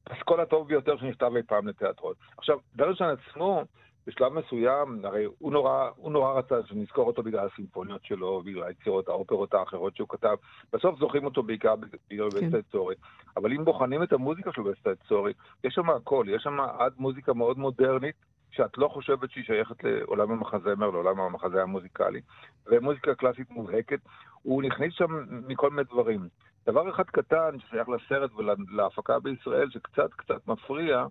הפסקול 0.09 0.39
הטוב 0.39 0.67
ביותר 0.67 0.97
שנכתב 0.97 1.31
אי 1.35 1.43
פעם 1.43 1.67
לתיאטרון. 1.67 2.13
עכשיו, 2.37 2.57
דרשן 2.75 3.05
עצמו, 3.05 3.63
בשלב 4.07 4.33
מסוים, 4.33 5.05
הרי 5.05 5.25
הוא 5.39 5.51
נורא, 5.51 5.89
הוא 5.95 6.11
נורא 6.11 6.33
רצה 6.33 6.55
שנזכור 6.65 7.07
אותו 7.07 7.23
בגלל 7.23 7.47
הסימפוניות 7.53 8.05
שלו, 8.05 8.41
בגלל 8.45 8.63
היצירות, 8.63 9.07
האופרות 9.07 9.53
האחרות 9.53 9.95
שהוא 9.95 10.09
כתב. 10.09 10.35
בסוף 10.73 10.99
זוכרים 10.99 11.25
אותו 11.25 11.43
בעיקר 11.43 11.75
בגלל 12.09 12.31
כן. 12.31 12.45
בסטה 12.45 12.61
צורי. 12.71 12.95
אבל 13.37 13.53
אם 13.53 13.65
בוחנים 13.65 14.03
את 14.03 14.13
המוזיקה 14.13 14.51
של 14.53 14.61
בסטה 14.61 14.89
צורי, 15.07 15.33
יש 15.63 15.73
שם 15.73 15.89
הכל, 15.89 16.25
יש 16.29 16.43
שם 16.43 16.59
עד 16.59 16.93
מוזיקה 16.97 17.33
מאוד 17.33 17.57
מודרנית, 17.57 18.15
שאת 18.51 18.77
לא 18.77 18.87
חושבת 18.87 19.31
שהיא 19.31 19.43
שייכת 19.43 19.83
לעולם 19.83 20.31
המחזמר, 20.31 20.89
לעולם 20.89 21.19
המחזה 21.19 21.61
המוזיקלי, 21.61 22.21
ומוזיקה 22.67 23.15
קלאסית 23.15 23.49
מובהקת, 23.49 23.99
הוא 24.41 24.63
נכניס 24.63 24.93
שם 24.93 25.25
מכל 25.47 25.69
מיני 25.69 25.83
דברים. 25.83 26.27
דבר 26.71 26.89
אחד 26.89 27.03
קטן 27.03 27.59
ששייך 27.59 27.89
לסרט 27.89 28.31
ולהפקה 28.37 29.19
בישראל, 29.19 29.69
שקצת 29.69 30.13
קצת 30.13 30.47
מפריע, 30.47 31.05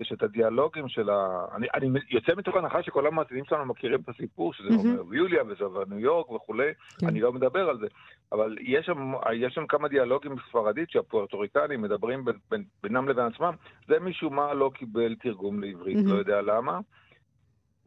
יש 0.00 0.12
את 0.12 0.22
הדיאלוגים 0.22 0.88
של 0.88 1.10
ה... 1.10 1.46
אני, 1.54 1.66
אני 1.74 2.00
יוצא 2.10 2.32
מתוך 2.36 2.56
הנחה 2.56 2.82
שכל 2.82 3.06
המאזינים 3.06 3.44
שלנו 3.44 3.64
מכירים 3.64 4.00
את 4.00 4.08
הסיפור, 4.08 4.52
שזה 4.52 4.68
מהמם. 4.70 4.90
אומר 4.90 5.02
ויוליה 5.08 5.42
וזה 5.48 5.64
עובר 5.64 5.82
ניו 5.88 5.98
יורק 5.98 6.30
וכולי, 6.30 6.72
כן. 6.98 7.06
אני 7.06 7.20
לא 7.20 7.32
מדבר 7.32 7.68
על 7.68 7.78
זה, 7.78 7.86
אבל 8.32 8.56
יש 8.60 8.86
שם, 8.86 9.12
יש 9.34 9.54
שם 9.54 9.66
כמה 9.66 9.88
דיאלוגים 9.88 10.36
בספרדית 10.36 10.90
שהפוארטוריקנים 10.90 11.82
מדברים 11.82 12.24
בין, 12.24 12.36
בין, 12.50 12.64
בינם 12.82 13.08
לבין 13.08 13.24
עצמם, 13.24 13.54
זה 13.88 14.00
משום 14.00 14.36
מה 14.36 14.54
לא 14.54 14.70
קיבל 14.74 15.14
תרגום 15.14 15.60
לעברית, 15.60 15.96
מהמם. 15.96 16.12
לא 16.12 16.18
יודע 16.18 16.42
למה. 16.42 16.80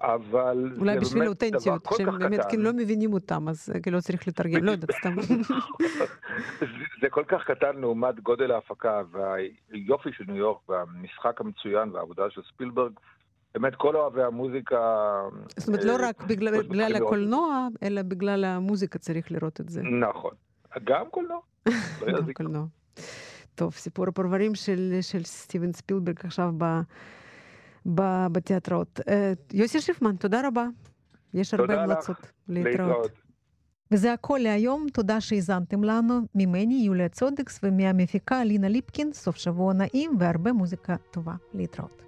אבל 0.02 0.72
אולי 0.80 1.00
בשביל 1.00 1.24
האותנטיות, 1.24 1.88
כל 1.88 1.96
שהם 1.98 2.20
באמת 2.20 2.40
קטן. 2.40 2.50
כאילו 2.50 2.64
לא 2.64 2.74
מבינים 2.74 3.14
אותם, 3.14 3.50
אז 3.50 3.70
אה, 3.76 3.80
כאילו 3.80 4.02
צריך 4.02 4.28
לתרגם, 4.28 4.64
לא 4.64 4.72
יודעת, 4.72 4.92
סתם. 4.92 5.16
זה- 7.02 7.10
כל 7.10 7.24
כך 7.28 7.44
קטן 7.44 7.76
לעומת 7.80 8.20
גודל 8.20 8.52
ההפקה 8.52 9.02
והיופי 9.12 10.10
של 10.14 10.24
ניו 10.28 10.36
יורק 10.36 10.70
והמשחק 10.70 11.42
המצוין 11.42 11.90
והעבודה 11.90 12.24
של 12.30 12.42
ספילברג. 12.54 12.92
באמת 13.54 13.76
כל 13.76 13.96
אוהבי 13.96 14.24
המוזיקה... 14.24 14.80
זאת 15.58 15.68
אומרת, 15.68 15.84
לא 15.84 15.92
אה, 15.92 16.10
רק 16.10 16.24
בגלל 16.24 16.96
הקולנוע, 16.96 17.68
אלא 17.84 18.02
בגלל 18.02 18.46
המוזיקה 18.46 19.00
צריך 19.00 19.32
לראות 19.32 19.62
את 19.62 19.70
זה. 19.70 19.82
נכון. 19.82 20.32
גם 20.84 21.06
קולנוע. 21.12 21.40
לא 22.08 22.22
גם. 22.22 22.34
קולנוע. 22.34 22.66
טוב, 23.56 23.74
סיפור 23.74 24.08
הפרברים 24.08 24.56
של, 24.56 24.98
של 25.02 25.24
סטיבן 25.24 25.74
ספילברג 25.74 26.16
עכשיו 26.24 26.52
ב, 26.58 26.64
בתיאטראות. 28.32 29.00
אה, 29.10 29.34
יוסי 29.54 29.82
שיפמן, 29.82 30.16
תודה 30.16 30.48
רבה. 30.48 30.68
יש 31.34 31.54
הרבה 31.54 31.68
תודה 31.68 31.86
לך. 31.86 31.92
המלצות 31.92 32.32
להתראות. 32.48 32.80
להתראות. 32.80 33.12
וזה 33.92 34.14
הכל 34.14 34.40
להיום, 34.44 34.88
תודה 34.94 35.22
שהאזנתם 35.22 35.84
לנו. 35.84 36.22
ממני, 36.36 36.84
יוליה 36.86 37.10
צודקס, 37.10 37.60
ומהמפיקה 37.64 38.44
לינה 38.44 38.70
ליפקין, 38.70 39.14
סוף 39.14 39.36
שבוע 39.36 39.74
נעים 39.74 40.12
והרבה 40.20 40.54
מוזיקה 40.54 40.96
טובה. 41.12 41.34
להתראות. 41.54 42.07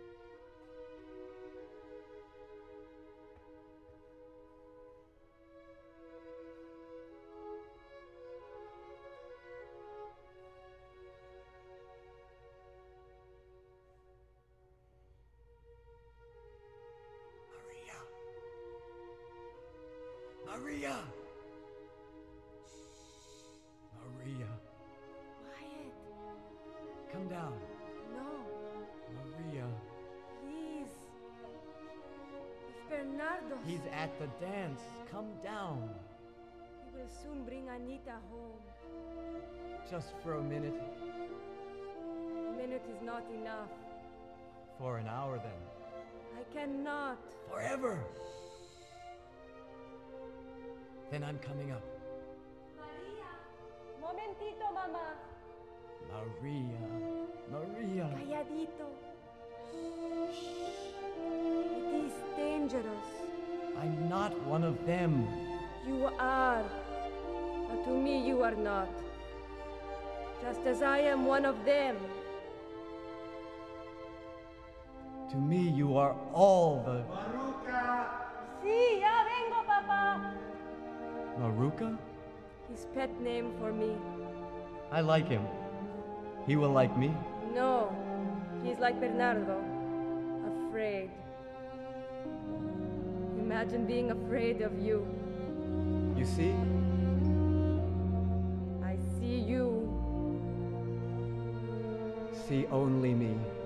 Just 39.99 40.15
for 40.23 40.35
a 40.35 40.41
minute. 40.41 40.79
A 42.47 42.51
minute 42.55 42.83
is 42.89 43.01
not 43.03 43.23
enough. 43.35 43.67
For 44.77 44.97
an 44.97 45.07
hour 45.09 45.35
then. 45.43 45.61
I 46.39 46.43
cannot. 46.55 47.17
Forever. 47.51 47.99
Then 51.11 51.21
I'm 51.25 51.37
coming 51.39 51.71
up. 51.71 51.83
Maria. 52.79 53.31
Momentito, 53.99 54.71
mamá. 54.71 55.19
Maria. 56.07 56.79
Maria. 57.51 58.07
Calladito. 58.15 58.87
Shh. 60.31 60.95
It 61.27 62.05
is 62.05 62.13
dangerous. 62.37 63.09
I'm 63.77 64.07
not 64.07 64.31
one 64.47 64.63
of 64.63 64.77
them. 64.85 65.27
You 65.85 66.09
are. 66.17 66.63
But 67.67 67.83
to 67.83 67.91
me, 67.91 68.25
you 68.25 68.43
are 68.43 68.55
not. 68.55 69.08
Just 70.41 70.61
as 70.65 70.81
I 70.81 70.99
am 70.99 71.25
one 71.25 71.45
of 71.45 71.65
them. 71.65 71.97
To 75.31 75.37
me, 75.37 75.69
you 75.69 75.97
are 75.97 76.15
all 76.33 76.81
the. 76.85 77.03
Sí, 78.63 78.99
ya 78.99 79.23
vengo, 79.23 79.63
papá. 79.67 80.33
Maruka? 81.39 81.97
His 82.69 82.87
pet 82.93 83.09
name 83.21 83.53
for 83.59 83.71
me. 83.71 83.95
I 84.91 85.01
like 85.01 85.27
him. 85.27 85.45
He 86.47 86.55
will 86.55 86.71
like 86.71 86.97
me. 86.97 87.13
No, 87.53 87.93
he's 88.63 88.79
like 88.79 88.99
Bernardo. 88.99 89.61
Afraid. 90.67 91.11
Imagine 93.39 93.85
being 93.85 94.11
afraid 94.11 94.61
of 94.61 94.77
you. 94.79 95.05
You 96.17 96.25
see? 96.25 96.53
See 102.49 102.65
only 102.71 103.13
me. 103.13 103.58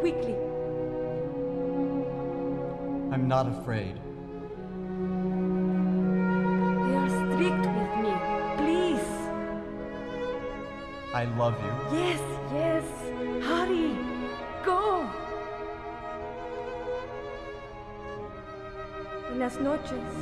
Quickly. 0.00 0.36
I'm 3.12 3.26
not 3.26 3.46
afraid. 3.48 3.96
They 6.84 6.94
are 6.96 7.10
strict 7.20 7.66
with 7.78 7.92
me. 8.04 8.12
Please. 8.58 9.10
I 11.12 11.24
love 11.36 11.56
you. 11.64 11.98
Yes, 11.98 12.20
yes. 12.52 12.84
Hurry. 13.44 13.96
Go. 14.64 15.08
Buenas 19.28 19.58
noches. 19.58 20.12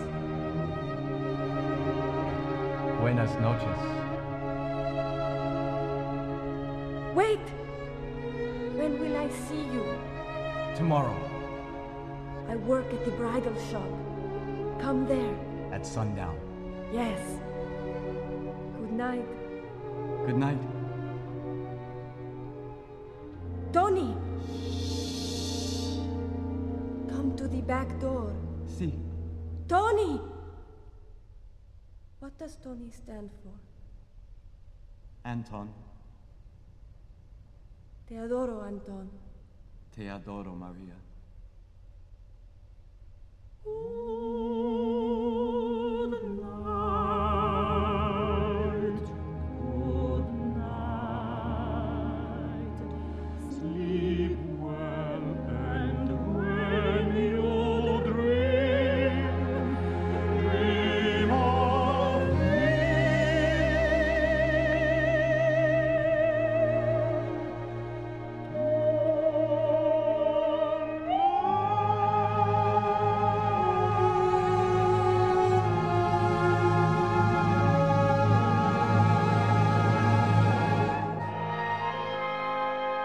Buenas 3.00 3.34
noches. 3.40 4.07
See 9.46 9.62
you? 9.74 9.84
Tomorrow 10.74 11.16
I 12.48 12.56
work 12.56 12.92
at 12.92 13.04
the 13.04 13.10
bridal 13.12 13.54
shop. 13.70 13.88
Come 14.80 15.06
there. 15.06 15.34
at 15.72 15.84
sundown. 15.86 16.36
Yes. 16.92 17.20
Good 18.80 18.92
night. 18.92 19.26
Good 20.26 20.36
night. 20.36 20.62
Tony! 23.72 24.14
Shh. 24.46 26.00
Come 27.10 27.34
to 27.36 27.46
the 27.48 27.60
back 27.60 28.00
door. 28.00 28.32
See. 28.64 28.94
Tony! 29.68 30.20
What 32.20 32.38
does 32.38 32.56
Tony 32.56 32.90
stand 32.90 33.30
for? 33.42 33.52
Anton. 35.24 35.68
Te 38.08 38.14
adoro, 38.14 38.66
Anton. 38.66 39.10
Te 39.98 40.08
adoro, 40.08 40.54
Maria. 40.54 41.07